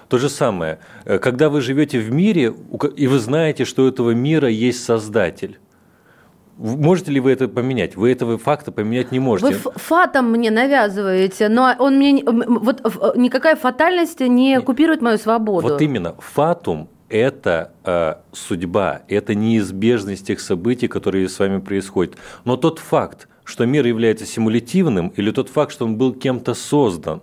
То 0.07 0.18
же 0.18 0.30
самое, 0.30 0.80
э, 1.06 1.19
когда 1.19 1.50
вы 1.50 1.62
живете 1.62 2.00
в 2.00 2.12
мире, 2.12 2.54
и 2.95 3.07
вы 3.07 3.19
знаете, 3.19 3.66
что 3.66 3.84
у 3.84 3.88
этого 3.88 4.12
мира 4.12 4.50
есть 4.50 4.84
создатель. 4.84 5.60
Можете 6.57 7.12
ли 7.12 7.19
вы 7.19 7.31
это 7.31 7.48
поменять? 7.48 7.95
Вы 7.95 8.12
этого 8.12 8.38
факта 8.38 8.72
поменять 8.72 9.12
не 9.12 9.19
можете. 9.19 9.56
Вы 9.56 9.72
фатом 9.75 10.32
мне 10.32 10.50
навязываете, 10.50 11.50
но 11.50 11.75
он 11.77 11.98
мне 11.98 12.24
вот 12.25 13.15
никакая 13.15 13.56
фатальность 13.56 14.20
не 14.22 14.60
купирует 14.62 15.01
мою 15.01 15.20
свободу. 15.20 15.67
Вот 15.67 15.82
именно 15.82 16.15
фатум 16.17 16.89
это 17.10 17.72
э, 17.86 18.15
судьба, 18.32 19.01
это 19.08 19.36
неизбежность 19.36 20.27
тех 20.27 20.39
событий, 20.39 20.88
которые 20.88 21.29
с 21.29 21.39
вами 21.39 21.60
происходят. 21.60 22.15
Но 22.44 22.58
тот 22.58 22.79
факт, 22.79 23.27
что 23.48 23.66
мир 23.66 23.86
является 23.88 24.25
симулятивным, 24.25 25.08
или 25.16 25.32
тот 25.32 25.48
факт, 25.48 25.72
что 25.72 25.86
он 25.86 25.96
был 25.96 26.13
кем-то 26.13 26.54
создан, 26.54 27.22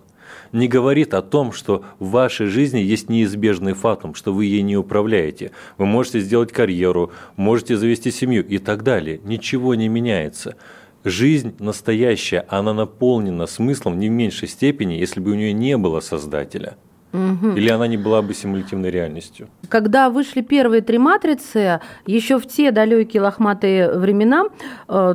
не 0.53 0.69
говорит 0.69 1.13
о 1.13 1.21
том, 1.21 1.53
что 1.53 1.85
в 1.99 2.11
вашей 2.11 2.47
жизни 2.47 2.79
есть 2.79 3.11
неизбежный 3.11 3.75
фатум, 3.75 4.15
что 4.15 4.33
вы 4.33 4.47
ей 4.47 4.63
не 4.63 4.75
управляете. 4.77 5.51
Вы 5.77 5.85
можете 5.85 6.21
сделать 6.21 6.51
карьеру, 6.51 7.13
можете 7.37 7.77
завести 7.77 8.11
семью 8.11 8.45
и 8.47 8.57
так 8.57 8.85
далее. 8.85 9.21
Ничего 9.23 9.75
не 9.75 9.89
меняется. 9.89 10.57
Жизнь 11.05 11.55
настоящая, 11.59 12.47
она 12.49 12.73
наполнена 12.73 13.47
смыслом 13.47 13.99
не 13.99 14.09
в 14.09 14.13
меньшей 14.13 14.49
степени, 14.49 14.95
если 14.95 15.21
бы 15.21 15.33
у 15.33 15.35
нее 15.35 15.53
не 15.53 15.77
было 15.77 16.01
создателя– 16.01 16.79
Угу. 17.15 17.51
Или 17.53 17.69
она 17.69 17.87
не 17.87 17.97
была 17.97 18.23
бы 18.23 18.35
симулятивной 18.35 18.91
реальностью? 18.91 19.49
Когда 19.69 20.11
вышли 20.11 20.41
первые 20.41 20.83
три 20.83 20.99
матрицы, 20.99 21.81
еще 22.07 22.41
в 22.41 22.47
те 22.47 22.73
далекие 22.73 23.23
лохматые 23.23 23.97
времена 23.97 24.47
э, 24.89 25.15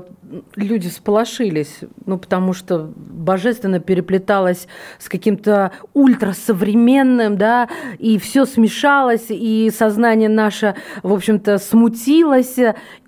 люди 0.55 0.87
сполошились, 0.87 1.79
ну, 2.05 2.17
потому 2.17 2.53
что 2.53 2.89
божественно 2.95 3.81
переплеталось 3.81 4.69
с 4.97 5.09
каким-то 5.09 5.73
ультрасовременным, 5.93 7.37
да, 7.37 7.67
и 7.97 8.17
все 8.17 8.45
смешалось, 8.45 9.25
и 9.27 9.69
сознание 9.69 10.29
наше, 10.29 10.75
в 11.03 11.11
общем-то, 11.11 11.57
смутилось, 11.57 12.55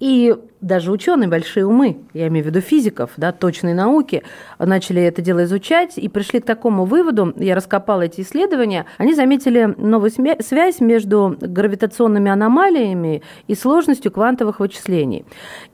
и 0.02 0.36
даже 0.62 0.92
ученые, 0.92 1.28
большие 1.28 1.66
умы, 1.66 1.98
я 2.14 2.28
имею 2.28 2.46
в 2.46 2.48
виду 2.48 2.62
физиков, 2.62 3.12
да, 3.18 3.32
точной 3.32 3.74
науки, 3.74 4.24
начали 4.60 5.02
это 5.02 5.22
дело 5.22 5.44
изучать 5.44 5.98
и 5.98 6.08
пришли 6.08 6.40
к 6.40 6.46
такому 6.46 6.86
выводу, 6.86 7.34
я 7.38 7.56
раскопала 7.56 8.04
эти 8.04 8.22
исследования, 8.22 8.86
они 8.98 9.16
заметили 9.16 9.74
новую 9.78 10.12
связь 10.12 10.80
между 10.80 11.36
гравитационными 11.42 12.30
аномалиями 12.30 13.24
и 13.48 13.56
сложностью 13.56 14.12
квантовых 14.12 14.60
вычислений. 14.60 15.26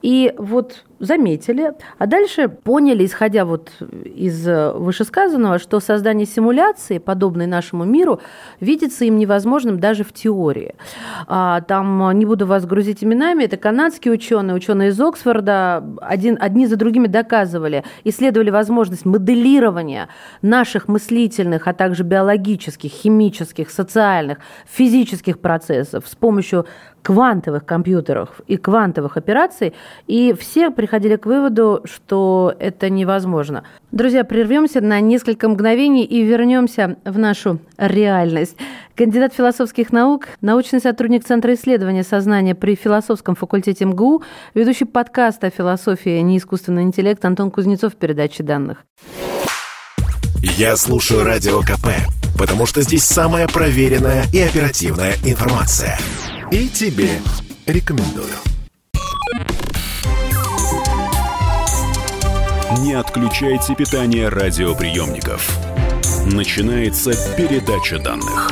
И 0.01 0.33
вот 0.37 0.85
заметили, 0.99 1.73
а 1.97 2.05
дальше 2.07 2.47
поняли, 2.47 3.05
исходя 3.05 3.45
вот 3.45 3.71
из 4.03 4.47
вышесказанного, 4.47 5.59
что 5.59 5.79
создание 5.79 6.25
симуляции, 6.25 6.97
подобной 6.97 7.47
нашему 7.47 7.83
миру, 7.83 8.19
видится 8.59 9.05
им 9.05 9.17
невозможным 9.17 9.79
даже 9.79 10.03
в 10.03 10.13
теории. 10.13 10.75
А, 11.27 11.61
там, 11.61 12.17
не 12.17 12.25
буду 12.25 12.45
вас 12.45 12.65
грузить 12.65 13.03
именами, 13.03 13.43
это 13.43 13.57
канадские 13.57 14.13
ученые, 14.13 14.55
ученые 14.55 14.89
из 14.89 14.99
Оксфорда, 14.99 15.83
один, 16.01 16.37
одни 16.39 16.67
за 16.67 16.75
другими 16.75 17.07
доказывали, 17.07 17.83
исследовали 18.03 18.49
возможность 18.49 19.05
моделирования 19.05 20.09
наших 20.41 20.87
мыслительных, 20.87 21.67
а 21.67 21.73
также 21.73 22.03
биологических, 22.03 22.91
химических, 22.91 23.69
социальных, 23.69 24.39
физических 24.65 25.39
процессов 25.39 26.05
с 26.07 26.15
помощью 26.15 26.65
квантовых 27.07 27.63
компьютеров 27.65 28.41
и 28.47 28.57
квантовых 28.57 29.15
операций, 29.15 29.73
и 30.07 30.35
все 30.37 30.71
приходили 30.71 31.15
к 31.15 31.25
выводу, 31.25 31.79
что 31.85 32.53
это 32.59 32.89
невозможно. 32.89 33.63
Друзья, 33.93 34.25
прервемся 34.25 34.81
на 34.81 34.99
несколько 34.99 35.47
мгновений 35.47 36.03
и 36.03 36.21
вернемся 36.23 36.97
в 37.05 37.17
нашу 37.17 37.59
реальность. 37.77 38.57
Кандидат 38.93 39.33
философских 39.33 39.93
наук, 39.93 40.25
научный 40.41 40.81
сотрудник 40.81 41.23
Центра 41.23 41.53
исследования 41.53 42.03
сознания 42.03 42.55
при 42.55 42.75
философском 42.75 43.35
факультете 43.35 43.85
МГУ, 43.85 44.21
ведущий 44.53 44.83
подкаста 44.83 45.49
«Философия. 45.49 46.21
Не 46.21 46.37
искусственный 46.39 46.83
интеллект» 46.83 47.23
Антон 47.23 47.51
Кузнецов 47.51 47.93
в 47.93 47.95
передаче 47.95 48.43
данных. 48.43 48.83
Я 50.41 50.75
слушаю 50.75 51.23
Радио 51.23 51.61
КП, 51.61 51.87
потому 52.37 52.65
что 52.65 52.81
здесь 52.81 53.05
самая 53.05 53.47
проверенная 53.47 54.25
и 54.33 54.41
оперативная 54.41 55.13
информация– 55.23 55.97
и 56.51 56.69
тебе 56.69 57.09
рекомендую. 57.65 58.33
Не 62.79 62.93
отключайте 62.93 63.75
питание 63.75 64.29
радиоприемников. 64.29 65.57
Начинается 66.25 67.11
передача 67.35 67.99
данных. 67.99 68.51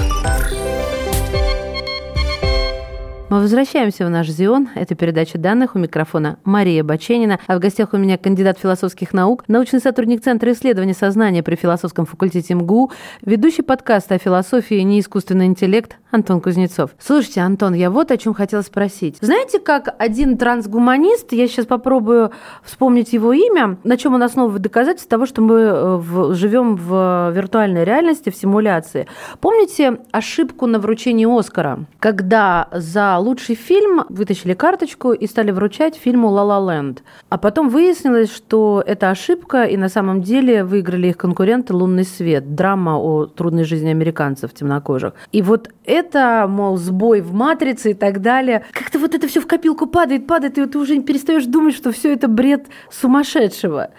Мы 3.36 3.42
возвращаемся 3.42 4.06
в 4.06 4.10
наш 4.10 4.30
ЗИОН. 4.30 4.70
Это 4.76 4.96
передача 4.96 5.38
данных. 5.38 5.76
У 5.76 5.78
микрофона 5.78 6.38
Мария 6.46 6.86
Баченина. 6.86 7.38
А 7.48 7.58
в 7.58 7.60
гостях 7.60 7.90
у 7.92 7.98
меня 7.98 8.18
кандидат 8.18 8.58
философских 8.58 9.12
наук, 9.12 9.44
научный 9.50 9.82
сотрудник 9.82 10.24
Центра 10.24 10.54
исследования 10.54 10.94
сознания 10.94 11.44
при 11.44 11.56
философском 11.56 12.06
факультете 12.06 12.54
МГУ, 12.54 12.94
ведущий 13.24 13.62
подкаста 13.62 14.16
о 14.16 14.20
философии 14.20 14.78
и 14.78 14.84
неискусственный 14.86 15.48
интеллект 15.48 15.98
Антон 16.12 16.40
Кузнецов. 16.40 16.92
Слушайте, 16.98 17.42
Антон, 17.42 17.74
я 17.74 17.92
вот 17.92 18.10
о 18.10 18.18
чем 18.18 18.34
хотела 18.34 18.62
спросить. 18.62 19.18
Знаете, 19.20 19.60
как 19.60 19.94
один 20.00 20.38
трансгуманист, 20.38 21.34
я 21.34 21.50
сейчас 21.50 21.66
попробую 21.66 22.32
вспомнить 22.64 23.12
его 23.12 23.34
имя, 23.34 23.78
на 23.84 23.98
чем 23.98 24.14
он 24.14 24.24
основывает 24.24 24.62
доказательства 24.62 25.10
того, 25.10 25.26
что 25.26 25.42
мы 25.42 25.60
э, 25.60 26.34
живем 26.36 26.78
в 26.78 27.34
виртуальной 27.36 27.84
реальности, 27.84 28.30
в 28.30 28.36
симуляции. 28.38 29.08
Помните 29.42 29.98
ошибку 30.12 30.68
на 30.68 30.80
вручении 30.80 31.26
Оскара, 31.26 31.80
когда 32.00 32.70
за 32.72 33.18
лучший 33.26 33.56
фильм 33.56 34.06
вытащили 34.10 34.54
карточку 34.54 35.12
и 35.12 35.28
стали 35.28 35.52
вручать 35.52 35.96
фильму 35.96 36.30
«Ла-Ла 36.30 36.60
Ленд». 36.60 37.04
А 37.30 37.38
потом 37.38 37.70
выяснилось, 37.70 38.32
что 38.32 38.84
это 38.86 39.10
ошибка, 39.10 39.64
и 39.64 39.78
на 39.78 39.90
самом 39.90 40.22
деле 40.22 40.64
выиграли 40.64 41.08
их 41.08 41.18
конкуренты 41.18 41.74
«Лунный 41.74 42.06
свет», 42.06 42.56
драма 42.56 43.00
о 43.00 43.26
трудной 43.26 43.64
жизни 43.64 43.90
американцев 43.90 44.54
темнокожих. 44.54 45.14
И 45.32 45.42
вот 45.42 45.70
это, 45.86 46.46
мол, 46.48 46.78
сбой 46.78 47.22
в 47.22 47.34
матрице 47.34 47.92
и 47.92 47.94
так 47.94 48.22
далее. 48.22 48.64
Как-то 48.72 49.00
вот 49.00 49.16
это 49.16 49.28
все 49.28 49.42
в 49.42 49.48
копилку 49.48 49.88
падает, 49.88 50.28
падает, 50.28 50.58
и 50.58 50.66
ты 50.66 50.78
уже 50.78 51.02
перестаешь 51.02 51.46
думать, 51.46 51.76
что 51.76 51.92
все 51.92 52.14
это 52.14 52.28
бред 52.28 52.68
сумасшедшего. 52.92 53.90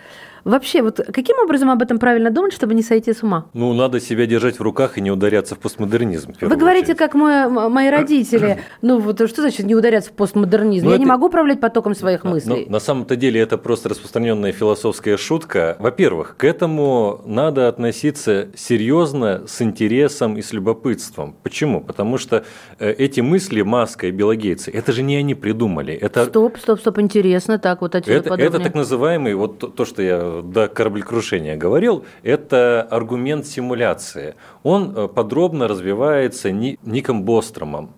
Вообще, 0.47 0.81
вот 0.81 1.01
каким 1.13 1.39
образом 1.43 1.71
об 1.71 1.83
этом 1.83 1.99
правильно 1.99 2.31
думать, 2.31 2.53
чтобы 2.53 2.75
не 2.75 2.83
сойти 2.83 3.13
с 3.13 3.25
ума? 3.25 3.47
Ну, 3.53 3.73
надо 3.73 3.99
себя 3.99 4.27
держать 4.27 4.61
в 4.61 4.63
руках 4.63 4.97
и 4.97 5.01
не 5.01 5.11
ударяться 5.11 5.57
в 5.57 5.59
постмодернизм. 5.59 6.35
В 6.35 6.43
Вы 6.49 6.55
говорите, 6.55 6.93
очередь. 6.93 6.99
как 6.99 7.15
мой, 7.15 7.49
мои 7.49 7.91
родители. 7.91 8.61
Ну, 8.83 9.01
вот 9.01 9.17
что 9.29 9.41
значит 9.41 9.67
не 9.67 9.75
ударяться 9.75 10.11
в 10.11 10.13
постмодернизм? 10.13 10.85
Ну, 10.85 10.91
Я 10.91 10.97
это... 10.97 11.05
не 11.05 11.07
могу 11.07 11.27
управлять 11.27 11.61
потоком 11.61 11.95
своих 11.95 12.23
ну, 12.23 12.31
мыслей. 12.31 12.65
Ну, 12.67 12.73
на 12.73 12.79
самом-то 12.79 13.17
деле 13.17 13.41
это 13.41 13.59
просто 13.59 13.89
распространенная 13.89 14.53
философская 14.53 15.17
шутка. 15.17 15.77
Во-первых, 15.81 16.37
к 16.37 16.45
этому 16.45 17.23
надо 17.25 17.69
относиться 17.69 18.49
серьезно, 18.55 19.43
с 19.49 19.61
интересом 19.63 20.37
и 20.37 20.43
с 20.43 20.53
любопытством. 20.53 21.35
Почему? 21.43 21.81
Потому 21.81 22.19
что 22.19 22.45
э, 22.79 22.93
эти 22.93 23.21
мысли 23.21 23.63
Маска 23.63 24.07
и 24.07 24.13
Гейтса, 24.13 24.71
это 24.71 24.93
же 24.93 25.03
не 25.03 25.17
они 25.17 25.35
придумали. 25.35 25.95
Это... 25.95 26.27
Стоп, 26.27 26.59
стоп, 26.59 26.81
стоп, 26.81 26.99
интересно. 27.01 27.59
Так, 27.59 27.81
вот 27.81 27.97
отсюда 27.97 28.19
это, 28.19 28.35
это 28.35 28.61
так 28.61 28.75
называемый, 28.75 29.35
вот 29.35 29.75
то, 29.75 29.85
что 29.85 30.03
я 30.03 30.36
до 30.43 30.69
кораблекрушения 30.69 31.57
говорил, 31.57 32.05
это 32.23 32.83
аргумент 32.83 33.47
симуляции. 33.47 34.35
Он 34.63 34.93
э, 34.97 35.09
подробно 35.09 35.69
развивается 35.69 36.51
Ником 36.51 37.23
Бостромом. 37.25 37.91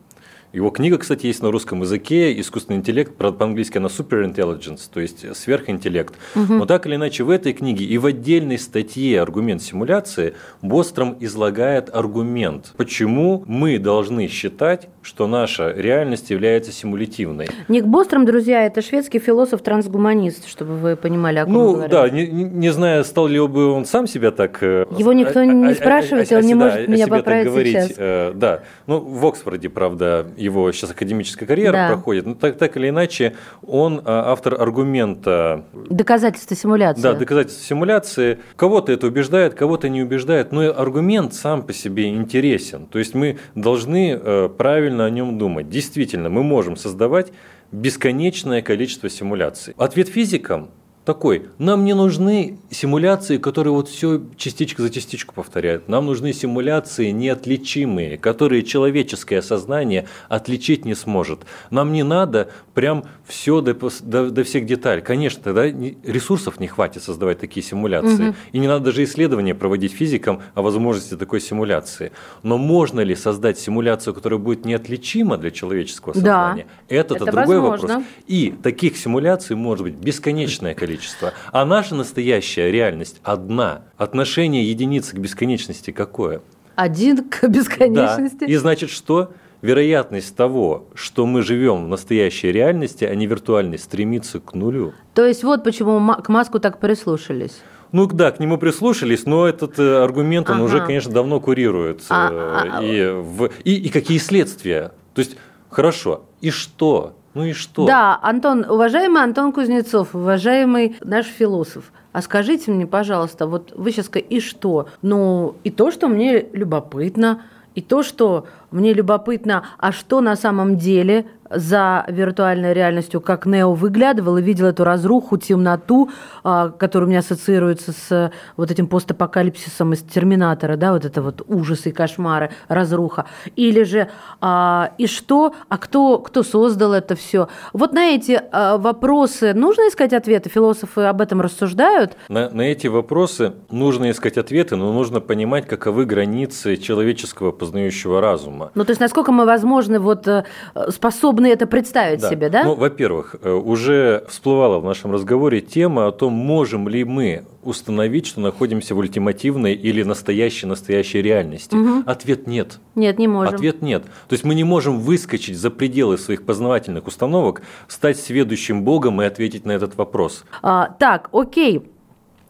Его 0.53 0.71
книга, 0.71 0.97
кстати, 0.97 1.27
есть 1.27 1.43
на 1.43 1.51
русском 1.51 1.83
языке, 1.83 2.39
искусственный 2.41 2.79
интеллект, 2.79 3.15
правда, 3.17 3.39
по-английски 3.39 3.77
она 3.77 3.89
super 3.89 4.25
intelligence, 4.25 4.89
то 4.91 4.99
есть 4.99 5.37
сверхинтеллект. 5.37 6.15
Угу. 6.35 6.55
Но 6.55 6.67
так 6.67 6.87
или 6.87 6.95
иначе 6.95 7.23
в 7.23 7.31
этой 7.31 7.53
книге 7.53 7.85
и 7.85 7.99
в 7.99 8.07
отдельной 8.07 8.59
статье 8.59 9.21
«Аргумент 9.21 9.61
симуляции» 9.61 10.35
Бостром 10.63 11.19
излагает 11.21 11.95
аргумент, 11.95 12.73
почему 12.79 13.45
мы 13.47 13.79
должны 13.79 14.27
считать, 14.29 14.89
что 15.09 15.27
наша 15.27 15.73
реальность 15.73 16.29
является 16.29 16.71
симулятивной. 16.71 17.49
Ник 17.69 17.87
Бостром, 17.87 18.27
друзья, 18.27 18.67
это 18.67 18.83
шведский 18.83 19.19
философ-трансгуманист, 19.19 20.47
чтобы 20.47 20.77
вы 20.77 20.97
понимали, 20.97 21.39
о 21.39 21.47
ком 21.47 21.55
Ну, 21.55 21.73
говорю. 21.73 21.91
да, 21.91 22.11
не, 22.11 22.27
не 22.27 22.69
знаю, 22.69 23.05
стал 23.05 23.27
ли 23.27 23.41
бы 23.41 23.73
он 23.73 23.87
сам 23.87 24.07
себя 24.07 24.33
так... 24.33 24.63
Э, 24.63 24.85
Его 24.99 25.15
никто 25.15 25.43
не 25.45 25.73
спрашивает, 25.73 26.31
он 26.31 26.43
не 26.43 26.55
может 26.55 26.89
меня 26.89 27.07
поправить 27.07 27.53
сейчас. 27.67 27.93
Э, 27.97 28.33
да, 28.35 28.61
ну, 28.87 29.01
в 29.01 29.27
Оксфорде, 29.27 29.71
правда, 29.71 30.27
его 30.37 30.71
сейчас 30.73 30.91
академическая 30.91 31.49
карьера 31.49 31.73
да. 31.73 31.89
проходит, 31.89 32.27
но 32.27 32.35
так, 32.35 32.59
так 32.59 32.77
или 32.77 32.91
иначе 32.91 33.35
он 33.67 34.03
а, 34.05 34.33
автор 34.33 34.61
аргумента... 34.61 35.65
Доказательства 35.89 36.55
симуляции. 36.55 37.01
Да, 37.01 37.15
доказательства 37.15 37.65
симуляции. 37.65 38.39
Кого-то 38.57 38.93
это 38.93 39.07
убеждает, 39.07 39.55
кого-то 39.55 39.89
не 39.89 40.03
убеждает, 40.03 40.53
но 40.53 40.69
аргумент 40.69 41.33
сам 41.33 41.63
по 41.63 41.73
себе 41.73 42.11
интересен. 42.11 42.87
То 42.87 42.99
есть 42.99 43.15
мы 43.15 43.39
должны 43.55 44.21
э, 44.23 44.51
правильно 44.99 45.05
о 45.05 45.11
нем 45.11 45.39
думать. 45.39 45.69
Действительно, 45.69 46.29
мы 46.29 46.43
можем 46.43 46.77
создавать 46.77 47.33
бесконечное 47.73 48.63
количество 48.63 49.09
симуляций. 49.09 49.75
Ответ 49.79 50.09
физикам 50.09 50.71
такой, 51.05 51.49
нам 51.59 51.85
не 51.85 51.95
нужны 51.95 52.59
симуляции, 52.71 53.39
которые 53.39 53.73
вот 53.73 53.89
все 53.89 54.21
частичка 54.37 54.83
за 54.83 54.91
частичку 54.91 55.35
повторяют. 55.35 55.89
Нам 55.89 56.07
нужны 56.07 56.33
симуляции 56.35 57.13
неотличимые, 57.13 58.19
которые 58.19 58.63
человеческое 58.63 59.41
сознание 59.43 60.05
отличить 60.29 60.85
не 60.85 60.95
сможет. 60.95 61.47
Нам 61.71 61.93
не 61.93 62.03
надо 62.03 62.49
прям 62.75 63.05
все 63.29 63.61
до, 63.61 63.75
до, 63.75 64.31
до 64.31 64.43
всех 64.43 64.65
деталей. 64.65 65.03
Конечно, 65.03 65.43
тогда 65.43 65.67
ресурсов 65.67 66.59
не 66.59 66.67
хватит 66.67 67.03
создавать 67.03 67.39
такие 67.39 67.65
симуляции. 67.65 68.31
Угу. 68.31 68.37
И 68.53 68.59
не 68.59 68.67
надо 68.67 68.87
даже 68.87 69.05
исследования 69.05 69.55
проводить 69.55 69.93
физикам 69.93 70.41
о 70.55 70.63
возможности 70.63 71.15
такой 71.15 71.41
симуляции. 71.41 72.13
Но 72.43 72.57
можно 72.57 73.01
ли 73.01 73.15
создать 73.15 73.59
симуляцию, 73.59 74.15
которая 74.15 74.41
будет 74.41 74.65
неотличима 74.65 75.37
для 75.37 75.51
человеческого 75.51 76.15
сознания? 76.15 76.67
Да, 76.89 76.95
это, 76.97 77.17
это 77.17 77.27
другой 77.27 77.61
возможно. 77.61 77.89
вопрос. 77.89 78.09
И 78.27 78.55
таких 78.63 78.97
симуляций 78.97 79.57
может 79.57 79.85
быть 79.85 79.95
бесконечное 79.95 80.75
количество. 80.75 81.35
А 81.53 81.67
наша 81.67 81.95
настоящая 81.95 82.73
реальность 82.73 83.21
одна. 83.23 83.83
Отношение 83.99 84.69
единицы 84.69 85.15
к 85.15 85.19
бесконечности 85.19 85.91
какое? 85.91 86.41
Один 86.77 87.29
к 87.29 87.47
бесконечности. 87.49 88.41
Да. 88.41 88.47
И 88.47 88.57
значит 88.57 88.89
что? 88.89 89.33
Вероятность 89.63 90.37
того, 90.37 90.87
что 90.95 91.27
мы 91.27 91.43
живем 91.43 91.85
в 91.85 91.89
настоящей 91.89 92.53
реальности, 92.53 93.05
а 93.05 93.15
не 93.15 93.27
виртуальной, 93.27 93.79
стремится 93.79 94.41
к 94.41 94.55
нулю. 94.55 94.93
То 95.15 95.25
есть 95.25 95.45
вот 95.45 95.65
почему 95.65 96.15
к 96.23 96.29
Маску 96.29 96.61
так 96.61 96.79
прислушались. 96.79 97.61
Ну 97.93 98.07
да, 98.07 98.31
к 98.31 98.39
нему 98.39 98.59
прислушались, 98.59 99.25
но 99.25 99.47
этот 99.47 99.79
э, 99.79 100.03
аргумент, 100.03 100.51
он 100.51 100.57
ага. 100.57 100.65
уже, 100.65 100.85
конечно, 100.85 101.13
давно 101.13 101.41
курирует. 101.41 102.03
А, 102.11 102.31
э, 102.31 102.71
а, 102.71 102.83
и, 102.83 103.11
в, 103.11 103.51
и, 103.65 103.77
и 103.77 103.89
какие 103.89 104.19
следствия? 104.19 104.93
То 105.15 105.21
есть, 105.21 105.37
хорошо, 105.71 106.25
и 106.41 106.51
что? 106.51 107.15
Ну 107.33 107.45
и 107.45 107.53
что? 107.53 107.87
Да, 107.87 108.19
Антон, 108.23 108.67
уважаемый 108.69 109.23
Антон 109.23 109.53
Кузнецов, 109.53 110.15
уважаемый 110.15 110.97
наш 111.01 111.27
философ, 111.27 111.93
а 112.13 112.21
скажите 112.21 112.71
мне, 112.71 112.87
пожалуйста, 112.87 113.47
вот 113.47 113.73
вы 113.75 113.93
сейчас 113.93 114.07
сказали, 114.07 114.27
и 114.29 114.41
что? 114.41 114.89
Ну, 115.03 115.57
и 115.65 115.71
то, 115.71 115.91
что 115.91 116.09
мне 116.09 116.49
любопытно, 116.53 117.43
и 117.75 117.81
то, 117.81 118.03
что 118.03 118.47
мне 118.71 118.93
любопытно, 118.93 119.65
а 119.79 119.93
что 119.93 120.21
на 120.21 120.37
самом 120.37 120.77
деле 120.77 121.27
за 121.51 122.05
виртуальной 122.09 122.75
реальностью, 122.75 123.21
как 123.21 123.47
Нео 123.47 123.73
выглядывал 123.73 124.37
и 124.37 124.43
видел 124.43 124.67
эту 124.67 124.85
разруху, 124.85 125.39
темноту, 125.39 126.11
а, 126.45 126.69
которая 126.71 127.07
у 127.07 127.11
меня 127.11 127.21
ассоциируется 127.21 127.93
с 127.93 128.33
вот 128.57 128.71
этим 128.71 128.87
постапокалипсисом 128.87 129.93
из 129.93 130.03
Терминатора, 130.03 130.77
да, 130.77 130.93
вот 130.93 131.05
это 131.05 131.23
вот 131.23 131.43
ужасы 131.47 131.91
и 131.91 131.93
кошмары, 131.93 132.51
разруха. 132.69 133.27
Или 133.57 133.83
же, 133.83 134.09
а, 134.41 134.93
и 134.99 135.07
что, 135.07 135.55
а 135.69 135.79
кто, 135.79 136.19
кто 136.19 136.43
создал 136.43 136.93
это 136.93 137.17
все? 137.17 137.49
Вот 137.73 137.93
на 137.93 138.11
эти 138.11 138.41
а, 138.53 138.79
вопросы 138.79 139.55
нужно 139.55 139.89
искать 139.89 140.13
ответы? 140.13 140.51
Философы 140.51 141.03
об 141.03 141.21
этом 141.21 141.41
рассуждают? 141.41 142.17
На, 142.29 142.51
на 142.51 142.63
эти 142.63 142.87
вопросы 142.87 143.55
нужно 143.71 144.11
искать 144.11 144.37
ответы, 144.39 144.77
но 144.77 144.93
нужно 144.93 145.21
понимать, 145.21 145.67
каковы 145.67 146.05
границы 146.05 146.77
человеческого 146.77 147.53
познающего 147.53 148.21
разума. 148.21 148.58
Ну, 148.75 148.85
то 148.85 148.91
есть, 148.91 149.01
насколько 149.01 149.33
мы, 149.33 149.45
возможно, 149.47 150.01
вот 150.01 150.27
э, 150.29 150.45
способны 150.91 151.39
способны 151.39 151.47
это 151.49 151.67
представить 151.67 152.21
да. 152.21 152.31
себе, 152.31 152.49
да? 152.49 152.65
Ну, 152.65 152.75
во-первых, 152.75 153.37
э, 153.43 153.51
уже 153.51 154.25
всплывала 154.29 154.79
в 154.79 154.85
нашем 154.85 155.13
разговоре 155.13 155.61
тема 155.61 156.07
о 156.07 156.13
том, 156.13 156.33
можем 156.33 156.89
ли 156.89 157.05
мы 157.05 157.45
установить, 157.63 158.27
что 158.27 158.41
находимся 158.41 158.95
в 158.95 158.99
ультимативной 158.99 159.75
или 159.75 160.03
настоящей-настоящей 160.03 161.23
реальности. 161.23 161.75
Угу. 161.75 162.05
Ответ 162.07 162.47
нет. 162.47 162.79
Нет, 162.95 163.19
не 163.19 163.29
можем. 163.29 163.55
Ответ 163.55 163.83
нет. 163.83 164.05
То 164.05 164.35
есть 164.35 164.45
мы 164.45 164.55
не 164.55 164.65
можем 164.65 165.01
выскочить 165.01 165.59
за 165.59 165.71
пределы 165.71 166.19
своих 166.19 166.47
познавательных 166.47 167.07
установок, 167.07 167.63
стать 167.89 168.19
сведущим 168.19 168.85
Богом 168.85 169.21
и 169.21 169.25
ответить 169.25 169.67
на 169.67 169.73
этот 169.73 169.97
вопрос. 169.97 170.45
А, 170.63 170.89
так, 170.99 171.29
окей. 171.33 171.83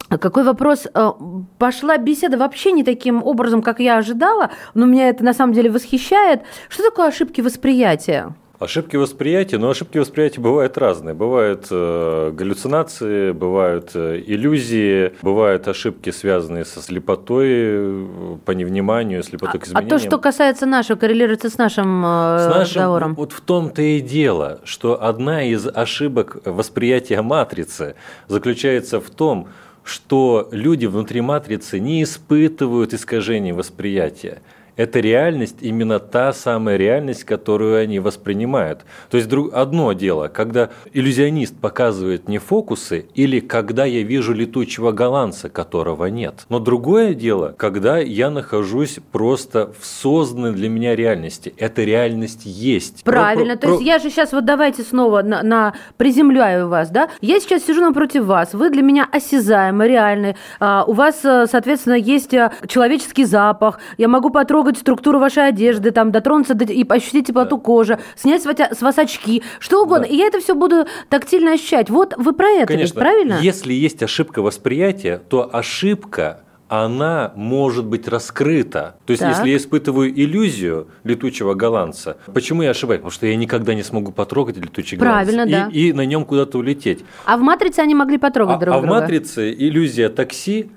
Какой 0.07 0.43
вопрос? 0.43 0.87
Э, 0.93 1.11
пошла 1.57 1.97
беседа 1.97 2.37
вообще 2.37 2.71
не 2.71 2.83
таким 2.83 3.23
образом, 3.23 3.61
как 3.61 3.79
я 3.79 3.97
ожидала, 3.97 4.51
но 4.73 4.85
меня 4.85 5.09
это 5.09 5.23
на 5.23 5.33
самом 5.33 5.53
деле 5.53 5.69
восхищает. 5.69 6.41
Что 6.69 6.83
такое 6.83 7.07
ошибки 7.07 7.41
восприятия? 7.41 8.33
Ошибки 8.59 8.97
восприятия, 8.97 9.57
но 9.57 9.69
ошибки 9.69 9.97
восприятия 9.99 10.41
бывают 10.41 10.77
разные. 10.77 11.15
Бывают 11.15 11.67
э, 11.71 12.31
галлюцинации, 12.33 13.31
бывают 13.31 13.91
э, 13.93 14.21
иллюзии, 14.27 15.13
бывают 15.21 15.69
ошибки, 15.69 16.09
связанные 16.09 16.65
со 16.65 16.81
слепотой 16.81 17.47
э, 17.49 18.37
по 18.43 18.51
невниманию, 18.51 19.23
слепотой 19.23 19.61
к 19.61 19.63
изменениям. 19.65 19.95
А 19.95 19.97
то, 19.97 20.05
что 20.05 20.17
касается 20.17 20.65
нашего, 20.65 20.97
коррелируется 20.97 21.49
с 21.49 21.57
нашим, 21.57 22.03
э, 22.03 22.39
с 22.39 22.47
нашим 22.47 22.61
разговором. 22.61 23.15
Вот 23.15 23.31
в 23.31 23.39
том-то 23.39 23.81
и 23.81 24.01
дело, 24.01 24.59
что 24.65 25.01
одна 25.01 25.41
из 25.41 25.65
ошибок 25.65 26.39
восприятия 26.43 27.21
матрицы 27.21 27.95
заключается 28.27 28.99
в 28.99 29.09
том, 29.09 29.47
что 29.89 30.47
люди 30.51 30.85
внутри 30.85 31.19
матрицы 31.21 31.79
не 31.79 32.03
испытывают 32.03 32.93
искажений 32.93 33.51
восприятия 33.51 34.41
это 34.79 35.01
реальность 35.01 35.57
именно 35.59 35.99
та 35.99 36.31
самая 36.31 36.77
реальность, 36.77 37.25
которую 37.25 37.77
они 37.77 37.99
воспринимают. 37.99 38.85
То 39.09 39.17
есть 39.17 39.27
друг, 39.27 39.53
одно 39.53 39.91
дело, 39.91 40.29
когда 40.29 40.69
иллюзионист 40.93 41.53
показывает 41.59 42.29
мне 42.29 42.39
фокусы, 42.39 43.05
или 43.13 43.41
когда 43.41 43.83
я 43.83 44.03
вижу 44.03 44.33
летучего 44.33 44.93
голландца, 44.93 45.49
которого 45.49 46.05
нет. 46.05 46.45
Но 46.47 46.59
другое 46.59 47.13
дело, 47.13 47.53
когда 47.57 47.97
я 47.97 48.29
нахожусь 48.29 48.99
просто 49.11 49.69
в 49.77 49.85
созданной 49.85 50.53
для 50.53 50.69
меня 50.69 50.95
реальности. 50.95 51.53
Эта 51.57 51.83
реальность 51.83 52.45
есть. 52.45 53.03
Правильно. 53.03 53.57
Про, 53.57 53.61
То 53.61 53.67
про... 53.67 53.73
есть 53.73 53.85
я 53.85 53.99
же 53.99 54.09
сейчас 54.09 54.31
вот 54.31 54.45
давайте 54.45 54.83
снова 54.83 55.23
на, 55.23 55.43
на 55.43 55.73
приземляю 55.97 56.69
вас, 56.69 56.89
да? 56.89 57.09
Я 57.19 57.41
сейчас 57.41 57.65
сижу 57.65 57.81
напротив 57.81 58.23
вас, 58.23 58.53
вы 58.53 58.69
для 58.69 58.81
меня 58.81 59.09
осязаемы, 59.11 59.89
реальны. 59.89 60.37
А, 60.61 60.85
у 60.87 60.93
вас, 60.93 61.19
э, 61.25 61.47
соответственно, 61.51 61.95
есть 61.95 62.33
э, 62.33 62.49
человеческий 62.65 63.25
запах. 63.25 63.79
Я 63.97 64.07
могу 64.07 64.29
потрогать 64.29 64.68
потрогать 64.69 64.77
структуру 64.77 65.19
вашей 65.19 65.47
одежды, 65.47 65.91
там, 65.91 66.11
дотронуться 66.11 66.53
до, 66.53 66.65
и 66.65 66.85
ощутить 66.87 67.27
теплоту 67.27 67.57
да. 67.57 67.63
кожи, 67.63 67.99
снять 68.15 68.43
с 68.43 68.81
вас 68.81 68.97
очки, 68.97 69.43
что 69.59 69.83
угодно. 69.83 70.07
Да. 70.07 70.13
И 70.13 70.17
я 70.17 70.27
это 70.27 70.39
все 70.39 70.55
буду 70.55 70.85
тактильно 71.09 71.53
ощущать. 71.53 71.89
Вот 71.89 72.13
вы 72.17 72.33
про 72.33 72.49
это 72.49 72.67
Конечно. 72.67 72.93
ведь, 72.93 72.99
правильно? 72.99 73.39
Если 73.41 73.73
есть 73.73 74.03
ошибка 74.03 74.41
восприятия, 74.41 75.21
то 75.29 75.49
ошибка 75.51 76.41
она 76.67 77.33
может 77.35 77.85
быть 77.85 78.07
раскрыта. 78.07 78.95
То 79.07 79.11
есть, 79.11 79.21
так. 79.21 79.35
если 79.35 79.49
я 79.49 79.57
испытываю 79.57 80.11
иллюзию 80.11 80.87
летучего 81.03 81.55
голландца, 81.55 82.17
почему 82.31 82.61
я 82.61 82.69
ошибаюсь? 82.69 82.99
Потому 82.99 83.11
что 83.11 83.25
я 83.25 83.35
никогда 83.35 83.73
не 83.73 83.81
смогу 83.81 84.11
потрогать 84.11 84.57
летучий 84.57 84.95
Правильно, 84.97 85.45
голландец 85.45 85.73
да. 85.73 85.79
и, 85.79 85.89
и 85.89 85.93
на 85.93 86.05
нем 86.05 86.25
куда-то 86.25 86.59
улететь. 86.59 87.03
А 87.25 87.37
в 87.37 87.41
матрице 87.41 87.79
они 87.79 87.95
могли 87.95 88.19
потрогать 88.19 88.57
а, 88.57 88.59
друг 88.59 88.75
а 88.75 88.81
друга. 88.81 88.95
А 88.95 88.99
в 88.99 89.01
матрице 89.01 89.51
иллюзия 89.51 90.09
такси 90.09 90.69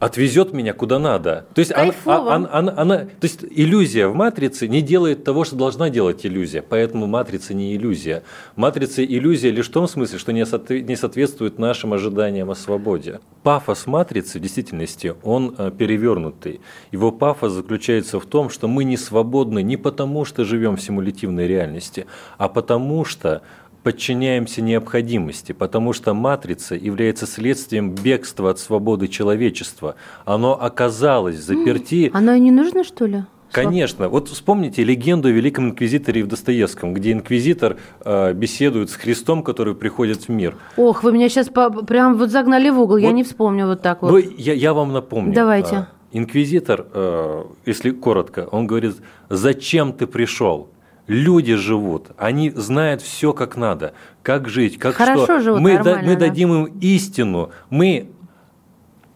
отвезет 0.00 0.52
меня 0.52 0.72
куда 0.72 0.98
надо. 0.98 1.46
То 1.54 1.60
есть, 1.60 1.72
она, 1.72 1.92
она, 2.06 2.48
она, 2.50 2.74
она, 2.76 2.98
то 2.98 3.22
есть 3.22 3.44
иллюзия 3.48 4.08
в 4.08 4.14
матрице 4.14 4.66
не 4.66 4.80
делает 4.80 5.22
того, 5.24 5.44
что 5.44 5.56
должна 5.56 5.90
делать 5.90 6.24
иллюзия. 6.26 6.62
Поэтому 6.62 7.06
матрица 7.06 7.54
не 7.54 7.76
иллюзия. 7.76 8.24
Матрица 8.56 9.04
иллюзия 9.04 9.50
лишь 9.50 9.68
в 9.68 9.72
том 9.72 9.86
смысле, 9.86 10.18
что 10.18 10.32
не 10.32 10.96
соответствует 10.96 11.58
нашим 11.58 11.92
ожиданиям 11.92 12.50
о 12.50 12.54
свободе. 12.54 13.20
Пафос 13.42 13.86
матрицы 13.86 14.38
в 14.38 14.42
действительности, 14.42 15.14
он 15.22 15.54
э, 15.56 15.70
перевернутый. 15.70 16.60
Его 16.92 17.12
пафос 17.12 17.52
заключается 17.52 18.18
в 18.18 18.26
том, 18.26 18.48
что 18.48 18.68
мы 18.68 18.84
не 18.84 18.96
свободны 18.96 19.62
не 19.62 19.76
потому, 19.76 20.24
что 20.24 20.44
живем 20.44 20.76
в 20.76 20.82
симулятивной 20.82 21.46
реальности, 21.46 22.06
а 22.38 22.48
потому 22.48 23.04
что 23.04 23.42
подчиняемся 23.82 24.62
необходимости, 24.62 25.52
потому 25.52 25.92
что 25.92 26.14
матрица 26.14 26.74
является 26.74 27.26
следствием 27.26 27.94
бегства 27.94 28.50
от 28.50 28.58
свободы 28.58 29.08
человечества. 29.08 29.96
Оно 30.24 30.60
оказалось 30.60 31.38
заперти. 31.38 32.10
Оно 32.12 32.34
и 32.34 32.40
не 32.40 32.50
нужно, 32.50 32.84
что 32.84 33.06
ли? 33.06 33.24
Конечно. 33.52 34.08
Вот 34.08 34.28
вспомните 34.28 34.84
легенду 34.84 35.28
о 35.28 35.30
великом 35.32 35.70
инквизиторе 35.70 36.22
в 36.22 36.28
Достоевском, 36.28 36.94
где 36.94 37.12
инквизитор 37.12 37.78
э, 38.04 38.32
беседует 38.32 38.90
с 38.90 38.94
Христом, 38.94 39.42
который 39.42 39.74
приходит 39.74 40.22
в 40.22 40.28
мир. 40.28 40.56
Ох, 40.76 41.02
вы 41.02 41.12
меня 41.12 41.28
сейчас 41.28 41.48
по, 41.48 41.70
прям 41.70 42.16
вот 42.16 42.30
загнали 42.30 42.70
в 42.70 42.78
угол, 42.78 42.96
вот, 42.96 43.02
я 43.02 43.12
не 43.12 43.24
вспомню 43.24 43.66
вот 43.66 43.82
так 43.82 44.02
вот. 44.02 44.12
Ну, 44.12 44.18
я, 44.18 44.52
я 44.52 44.72
вам 44.72 44.92
напомню. 44.92 45.34
Давайте. 45.34 45.74
Э, 45.76 45.84
инквизитор, 46.12 46.86
э, 46.92 47.44
если 47.66 47.90
коротко, 47.90 48.48
он 48.50 48.66
говорит, 48.66 48.96
зачем 49.28 49.92
ты 49.92 50.06
пришел? 50.06 50.68
Люди 51.10 51.56
живут, 51.56 52.12
они 52.16 52.50
знают 52.50 53.02
все 53.02 53.32
как 53.32 53.56
надо, 53.56 53.94
как 54.22 54.48
жить, 54.48 54.78
как 54.78 54.94
Хорошо 54.94 55.24
что. 55.24 55.40
Живут, 55.40 55.60
мы, 55.60 55.82
да, 55.82 56.00
мы 56.02 56.14
дадим 56.14 56.52
им 56.52 56.78
истину, 56.80 57.50
мы 57.68 58.10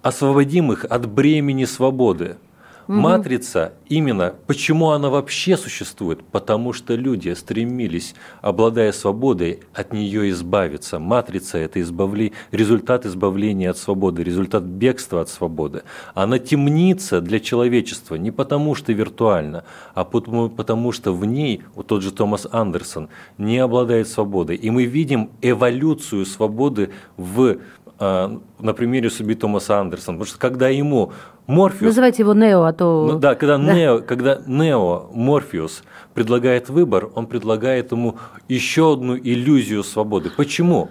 освободим 0.03 0.73
их 0.73 0.85
от 0.85 1.09
бремени 1.09 1.65
свободы. 1.65 2.37
Угу. 2.87 2.97
Матрица 2.97 3.73
именно, 3.89 4.35
почему 4.47 4.91
она 4.91 5.09
вообще 5.09 5.57
существует? 5.57 6.23
Потому 6.23 6.73
что 6.73 6.95
люди 6.95 7.31
стремились, 7.31 8.15
обладая 8.43 8.93
свободой, 8.93 9.61
от 9.73 9.93
нее 9.93 10.31
избавиться. 10.31 10.99
Матрица– 10.99 11.59
это 11.59 11.81
избавли... 11.81 12.33
результат 12.51 13.07
избавления 13.07 13.71
от 13.71 13.79
свободы, 13.79 14.23
результат 14.23 14.65
бегства 14.65 15.23
от 15.23 15.29
свободы. 15.29 15.83
Она 16.15 16.39
темница 16.39 17.21
для 17.21 17.41
человечества 17.41 18.17
не 18.17 18.31
потому, 18.31 18.75
что 18.75 18.93
виртуально, 18.93 19.65
а 19.95 20.05
потому, 20.05 20.51
потому 20.51 20.93
что 20.93 21.13
в 21.13 21.25
ней, 21.25 21.63
вот 21.75 21.87
тот 21.87 22.03
же 22.03 22.13
Томас 22.13 22.47
Андерсон, 22.51 23.09
не 23.39 23.59
обладает 23.59 24.09
свободой. 24.09 24.57
И 24.57 24.71
мы 24.71 24.85
видим 24.85 25.31
эволюцию 25.41 26.27
свободы 26.27 26.91
в 27.17 27.59
а, 27.97 28.41
на 28.59 28.75
примере 28.75 29.09
судьбы 29.09 29.37
Томаса 29.37 29.79
Андерсона, 29.79 30.19
потому 30.19 30.27
что 30.27 30.39
когда 30.39 30.69
ему 30.69 31.13
Морфеус... 31.47 31.83
Называйте 31.83 32.23
его 32.23 32.35
Нео, 32.35 32.63
а 32.63 32.73
то... 32.73 33.09
Ну, 33.13 33.19
да, 33.19 33.35
когда, 33.35 33.59
да. 33.59 33.75
Нео, 33.75 34.01
когда 34.01 34.41
Нео, 34.47 35.11
Морфеус, 35.13 35.83
предлагает 36.15 36.69
выбор, 36.69 37.11
он 37.15 37.27
предлагает 37.27 37.93
ему 37.93 38.17
еще 38.49 38.95
одну 38.95 39.17
иллюзию 39.17 39.83
свободы. 39.83 40.31
Почему? 40.31 40.89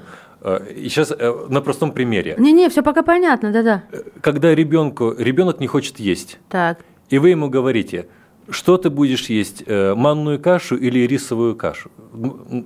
И 0.76 0.89
сейчас 0.89 1.12
э, 1.12 1.46
на 1.50 1.62
простом 1.62 1.94
примере. 1.94 2.36
Не-не, 2.38 2.70
все 2.70 2.84
пока 2.84 3.02
понятно, 3.02 3.52
да-да. 3.52 3.84
Когда 4.20 4.54
ребенку, 4.54 5.16
ребенок 5.18 5.62
не 5.62 5.68
хочет 5.68 6.00
есть, 6.00 6.38
так. 6.50 6.80
и 7.10 7.18
вы 7.18 7.30
ему 7.30 7.50
говорите, 7.50 8.08
что 8.50 8.78
ты 8.78 8.89
будешь 8.89 9.30
есть, 9.30 9.63
э, 9.66 9.96
манную 9.96 10.39
кашу 10.39 10.76
или 10.76 11.08
рисовую 11.08 11.56
кашу, 11.56 11.89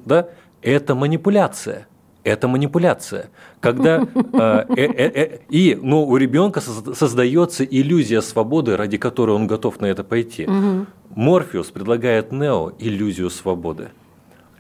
да? 0.06 0.30
Это 0.63 0.95
манипуляция 0.95 1.88
это 2.27 2.47
манипуляция. 2.47 3.29
Когда 3.59 3.97
э, 4.33 4.65
э, 4.75 4.75
э, 4.75 5.39
и 5.49 5.77
ну, 5.81 6.05
у 6.05 6.17
ребенка 6.17 6.61
создается 6.61 7.63
иллюзия 7.63 8.21
свободы, 8.21 8.77
ради 8.77 8.97
которой 8.97 9.31
он 9.31 9.47
готов 9.47 9.79
на 9.79 9.85
это 9.85 10.03
пойти. 10.03 10.45
Угу. 10.45 10.85
Морфеус 11.15 11.67
предлагает 11.67 12.31
Нео 12.31 12.73
иллюзию 12.79 13.29
свободы. 13.29 13.89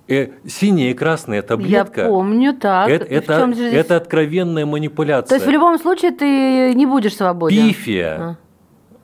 Э, 0.07 0.29
синяя 0.47 0.91
и 0.91 0.93
красная 0.93 1.41
таблетка. 1.41 2.01
Я 2.01 2.07
помню, 2.07 2.53
так. 2.53 2.89
Это, 2.89 3.05
это, 3.05 3.53
здесь... 3.53 3.73
это 3.73 3.97
откровенная 3.97 4.65
манипуляция. 4.65 5.29
То 5.29 5.35
есть 5.35 5.45
в 5.45 5.49
любом 5.49 5.77
случае 5.79 6.11
ты 6.11 6.73
не 6.73 6.85
будешь 6.85 7.15
свободен. 7.15 7.67
Пифия, 7.67 8.37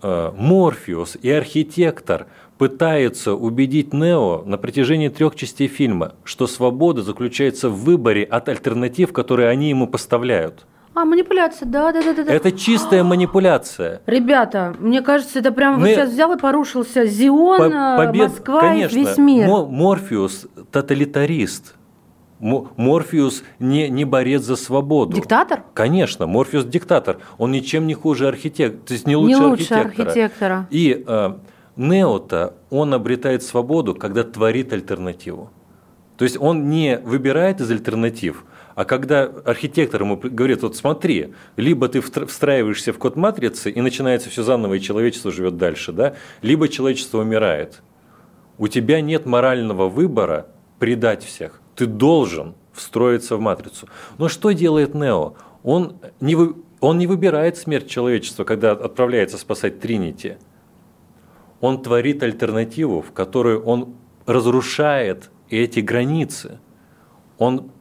а. 0.02 0.32
э, 0.32 0.32
Морфеус 0.38 1.18
и 1.22 1.30
архитектор– 1.30 2.28
пытается 2.58 3.34
убедить 3.34 3.94
Нео 3.94 4.44
на 4.46 4.58
протяжении 4.58 5.10
трех 5.10 5.36
частей 5.36 5.68
фильма, 5.68 6.14
что 6.24 6.48
свобода 6.48 7.02
заключается 7.02 7.70
в 7.70 7.84
выборе 7.84 8.24
от 8.24 8.48
альтернатив, 8.50 9.12
которые 9.14 9.50
они 9.50 9.70
ему 9.70 9.88
поставляют. 9.88 10.66
А, 10.96 11.06
манипуляция, 11.06 11.68
да, 11.68 11.92
да, 11.92 12.02
да, 12.14 12.24
да. 12.24 12.32
Это 12.32 12.52
чистая 12.52 13.04
манипуляция. 13.04 14.02
Ребята, 14.06 14.76
мне 14.80 15.02
кажется, 15.02 15.40
это 15.40 15.52
прям 15.52 15.80
Мы- 15.80 15.88
вот 15.88 15.88
сейчас 15.96 16.12
взял 16.12 16.32
и 16.34 16.38
порушился 16.40 17.08
Зион, 17.08 17.58
По- 17.58 17.64
э, 17.64 17.98
побед- 18.08 18.28
Москва 18.30 18.60
конечно, 18.62 18.96
и 18.96 19.00
весь 19.04 19.18
мир. 19.18 19.48
Мо- 19.48 19.66
Морфеус 19.66 20.46
тоталитарист. 20.72 21.76
Мо- 22.40 22.68
Морфеус 22.78 23.44
не, 23.58 23.90
не 23.90 24.06
борец 24.06 24.44
за 24.44 24.56
свободу. 24.56 25.16
Диктатор? 25.16 25.64
Конечно, 25.74 26.28
Морфеус 26.28 26.66
диктатор. 26.66 27.18
Он 27.40 27.52
ничем 27.52 27.88
не 27.88 27.96
хуже 27.96 28.28
архитектора, 28.28 28.86
то 28.86 28.94
есть 28.94 29.08
не 29.08 29.16
лучше, 29.16 29.40
Не 29.40 29.46
лучше 29.46 29.74
архитектора. 29.74 30.06
архитектора. 30.10 30.68
И 30.70 31.04
э, 31.08 31.34
Нео-то, 31.76 32.54
он 32.70 32.94
обретает 32.94 33.44
свободу, 33.44 33.96
когда 33.96 34.24
творит 34.24 34.74
альтернативу. 34.74 35.50
То 36.18 36.26
есть 36.26 36.38
он 36.40 36.70
не 36.70 37.00
выбирает 37.00 37.60
из 37.60 37.72
альтернатив, 37.72 38.46
а 38.76 38.86
когда 38.86 39.24
архитектор 39.24 40.02
ему 40.02 40.18
говорит, 40.18 40.62
вот 40.64 40.76
смотри, 40.76 41.34
либо 41.58 41.88
ты 41.88 42.00
встра- 42.00 42.26
встраиваешься 42.26 42.94
в 42.94 42.98
код 42.98 43.16
матрицы, 43.16 43.72
и 43.72 43.82
начинается 43.82 44.30
все 44.30 44.44
заново, 44.44 44.76
и 44.76 44.82
человечество 44.82 45.32
живет 45.32 45.58
дальше, 45.58 45.92
да, 45.92 46.16
либо 46.42 46.68
человечество 46.68 47.20
умирает. 47.20 47.82
У 48.58 48.68
тебя 48.68 49.02
нет 49.02 49.26
морального 49.26 49.90
выбора 49.90 50.48
предать 50.80 51.24
всех. 51.24 51.60
Ты 51.76 51.88
должен 51.88 52.54
встроиться 52.72 53.36
в 53.36 53.40
матрицу. 53.40 53.88
Но 54.18 54.28
что 54.28 54.52
делает 54.52 54.94
Нео? 54.94 55.34
Он 55.64 55.98
не, 56.20 56.36
вы- 56.36 56.56
он 56.80 56.98
не 56.98 57.08
выбирает 57.08 57.58
смерть 57.58 57.88
человечества, 57.88 58.44
когда 58.44 58.72
отправляется 58.72 59.38
спасать 59.38 59.80
Тринити. 59.80 60.38
Он 61.64 61.82
творит 61.82 62.22
альтернативу, 62.24 63.02
в 63.02 63.14
которую 63.14 63.64
он 63.64 63.94
разрушает 64.26 65.32
эти 65.50 65.80
границы. 65.80 66.60
Он, 67.38 67.72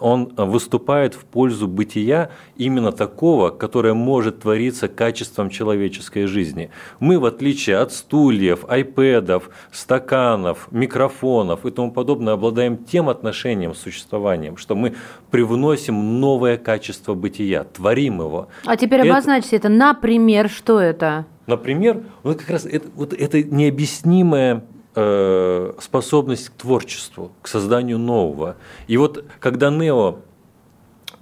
он 0.00 0.34
выступает 0.36 1.14
в 1.14 1.24
пользу 1.24 1.68
бытия 1.68 2.32
именно 2.56 2.90
такого, 2.90 3.50
которое 3.50 3.94
может 3.94 4.40
твориться 4.40 4.88
качеством 4.88 5.50
человеческой 5.50 6.26
жизни. 6.26 6.70
Мы, 6.98 7.20
в 7.20 7.24
отличие 7.26 7.76
от 7.76 7.92
стульев, 7.92 8.64
айпэдов, 8.68 9.50
стаканов, 9.70 10.66
микрофонов 10.72 11.64
и 11.64 11.70
тому 11.70 11.92
подобное, 11.92 12.34
обладаем 12.34 12.76
тем 12.76 13.08
отношением 13.08 13.72
с 13.72 13.78
существованием, 13.78 14.56
что 14.56 14.74
мы 14.74 14.96
привносим 15.30 16.18
новое 16.18 16.56
качество 16.56 17.14
бытия, 17.14 17.62
творим 17.62 18.18
его. 18.18 18.48
А 18.66 18.76
теперь 18.76 19.02
Это- 19.02 19.12
обозначьте 19.12 19.54
это. 19.54 19.68
Например, 19.68 20.48
что 20.48 20.80
это? 20.80 21.26
Например, 21.48 22.02
вот 22.22 22.38
как 22.38 22.50
раз 22.50 22.66
это, 22.66 22.88
вот 22.94 23.14
это 23.14 23.42
необъяснимая 23.42 24.64
э, 24.94 25.72
способность 25.80 26.50
к 26.50 26.52
творчеству, 26.52 27.32
к 27.40 27.48
созданию 27.48 27.98
нового. 27.98 28.56
И 28.86 28.98
вот 28.98 29.24
когда 29.40 29.70
Нео 29.70 30.18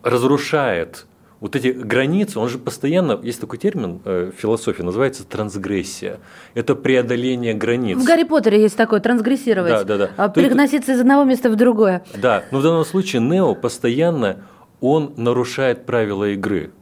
разрушает 0.03 1.07
вот 1.39 1.55
эти 1.55 1.69
границы, 1.69 2.41
он 2.41 2.49
же 2.49 2.59
постоянно, 2.59 3.21
есть 3.23 3.41
такой 3.41 3.59
термин 3.59 4.01
э, 4.05 4.33
в 4.37 4.41
философии, 4.41 4.83
называется 4.83 5.25
трансгрессия. 5.25 6.19
Это 6.55 6.75
преодоление 6.75 7.55
границ. 7.55 7.97
В 7.97 8.05
Гарри 8.05 8.25
Поттере 8.25 8.61
есть 8.61 8.77
такое 8.77 8.99
трансгрессировать. 8.99 9.71
Да, 9.71 9.85
да, 9.85 9.97
да. 9.97 10.11
А, 10.17 10.29
То 10.29 10.41
есть- 10.41 10.51
Переноситься 10.53 10.93
из 10.93 11.01
одного 11.01 11.23
места 11.23 11.51
в 11.51 11.57
другое. 11.57 12.03
Да, 12.17 12.43
но 12.51 12.59
в 12.59 12.63
данном 12.65 12.85
случае 12.85 13.23
Нео 13.23 13.55
постоянно 13.55 14.39
он 14.81 15.13
нарушает 15.17 15.87
правила 15.87 16.31
игры. 16.31 16.73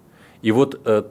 И 0.44 0.52
вот 0.52 0.78
э, 0.84 1.02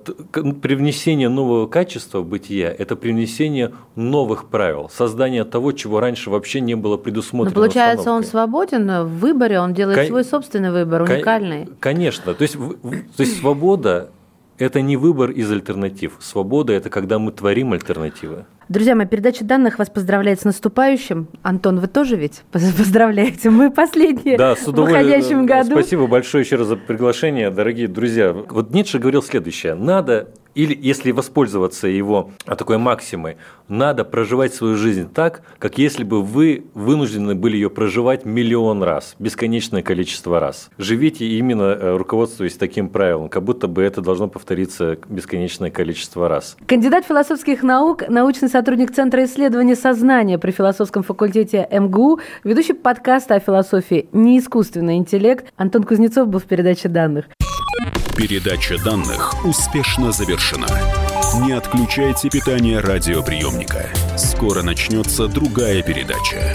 привнесение 0.62 1.28
нового 1.28 1.66
качества 1.66 2.20
в 2.20 2.26
бытия– 2.28 2.70
это 2.78 2.96
привнесение 2.96 3.72
новых 3.96 4.46
правил, 4.46 4.92
создание 4.94 5.44
того, 5.44 5.72
чего 5.72 6.00
раньше 6.00 6.30
вообще 6.30 6.62
не 6.62 6.76
было 6.76 6.98
Но 6.98 6.98
предусмотрено. 7.00 7.56
получается, 7.56 8.12
он 8.12 8.24
свободен 8.24 8.88
в 8.88 9.08
выборе, 9.20 9.60
он 9.60 9.74
делает 9.74 9.98
Кон- 9.98 10.08
свой 10.08 10.24
собственный 10.24 10.72
выбор, 10.72 11.06
Кон- 11.08 11.16
уникальный. 11.16 11.68
Конечно. 11.80 12.36
То 12.36 12.44
есть, 12.44 12.56
в- 12.56 12.76
то 12.84 13.24
есть 13.24 13.40
свобода– 13.40 14.12
это 14.60 14.82
не 14.82 14.98
выбор 14.98 15.32
из 15.32 15.52
альтернатив. 15.52 16.18
Свобода– 16.20 16.72
это 16.74 16.92
когда 16.92 17.18
мы 17.18 17.32
творим 17.32 17.74
альтернативы. 17.74 18.46
Друзья 18.70 18.96
мои, 18.96 19.06
передача 19.06 19.44
данных 19.44 19.78
вас 19.78 19.90
поздравляет 19.90 20.40
с 20.42 20.46
наступающим. 20.46 21.28
Антон, 21.42 21.80
вы 21.80 21.88
тоже 21.88 22.16
ведь 22.16 22.44
поз- 22.52 22.74
поздравляете? 22.78 23.50
Мы 23.50 23.72
последние 23.72 24.38
Да, 24.38 24.56
с 24.56 24.60
в 24.66 24.70
удовольствием. 24.70 25.06
выходящем 25.06 25.46
году. 25.46 25.72
Спасибо 25.72 26.08
большое 26.08 26.44
еще 26.44 26.56
раз 26.56 26.68
за 26.68 26.78
приглашение, 26.78 27.50
дорогие 27.52 27.88
друзья. 27.88 28.32
Вот 28.34 28.72
Ницше 28.74 29.00
говорил 29.00 29.22
следующее. 29.22 29.76
Надо, 29.76 30.30
или 30.56 30.78
если 30.80 31.12
воспользоваться 31.12 31.88
его 31.88 32.32
а, 32.46 32.56
такой 32.56 32.78
максимой, 32.78 33.38
надо 33.68 34.04
проживать 34.04 34.54
свою 34.54 34.76
жизнь 34.76 35.10
так, 35.12 35.42
как 35.60 35.78
если 35.78 36.04
бы 36.04 36.22
вы 36.22 36.66
вынуждены 36.74 37.36
были 37.36 37.56
ее 37.56 37.70
проживать 37.70 38.26
миллион 38.26 38.84
раз, 38.84 39.16
бесконечное 39.20 39.82
количество 39.82 40.40
раз. 40.40 40.70
Живите 40.78 41.26
именно 41.26 41.64
э, 41.64 41.98
руководствуясь 41.98 42.56
таким 42.56 42.90
правилом, 42.90 43.30
как 43.30 43.44
будто 43.44 43.68
бы 43.68 43.82
это 43.82 44.02
должно 44.02 44.28
повториться 44.28 44.98
бесконечное 45.08 45.72
количество 45.72 46.28
раз. 46.28 46.58
Кандидат 46.66 47.06
философских 47.06 47.64
наук, 47.64 48.08
научный 48.08 48.50
сотрудник 48.50 48.94
Центра 48.94 49.24
исследования 49.26 49.76
сознания 49.76 50.38
при 50.38 50.52
философском 50.52 51.04
факультете 51.04 51.68
МГУ, 51.72 52.20
ведущий 52.44 52.74
подкаста 52.74 53.36
о 53.36 53.40
философии 53.40 54.08
«Не 54.12 54.40
искусственный 54.40 54.98
интеллект» 54.98 55.52
Антон 55.56 55.84
Кузнецов 55.84 56.28
был 56.28 56.40
в 56.40 56.46
передаче 56.46 56.90
данных. 56.90 57.26
Передача 58.16 58.78
данных 58.78 59.44
успешно 59.46 60.12
завершена. 60.12 60.68
Не 61.46 61.54
отключайте 61.54 62.30
питание 62.30 62.80
радиоприемника. 62.80 63.90
Скоро 64.18 64.62
начнется 64.62 65.28
другая 65.28 65.82
передача. 65.82 66.54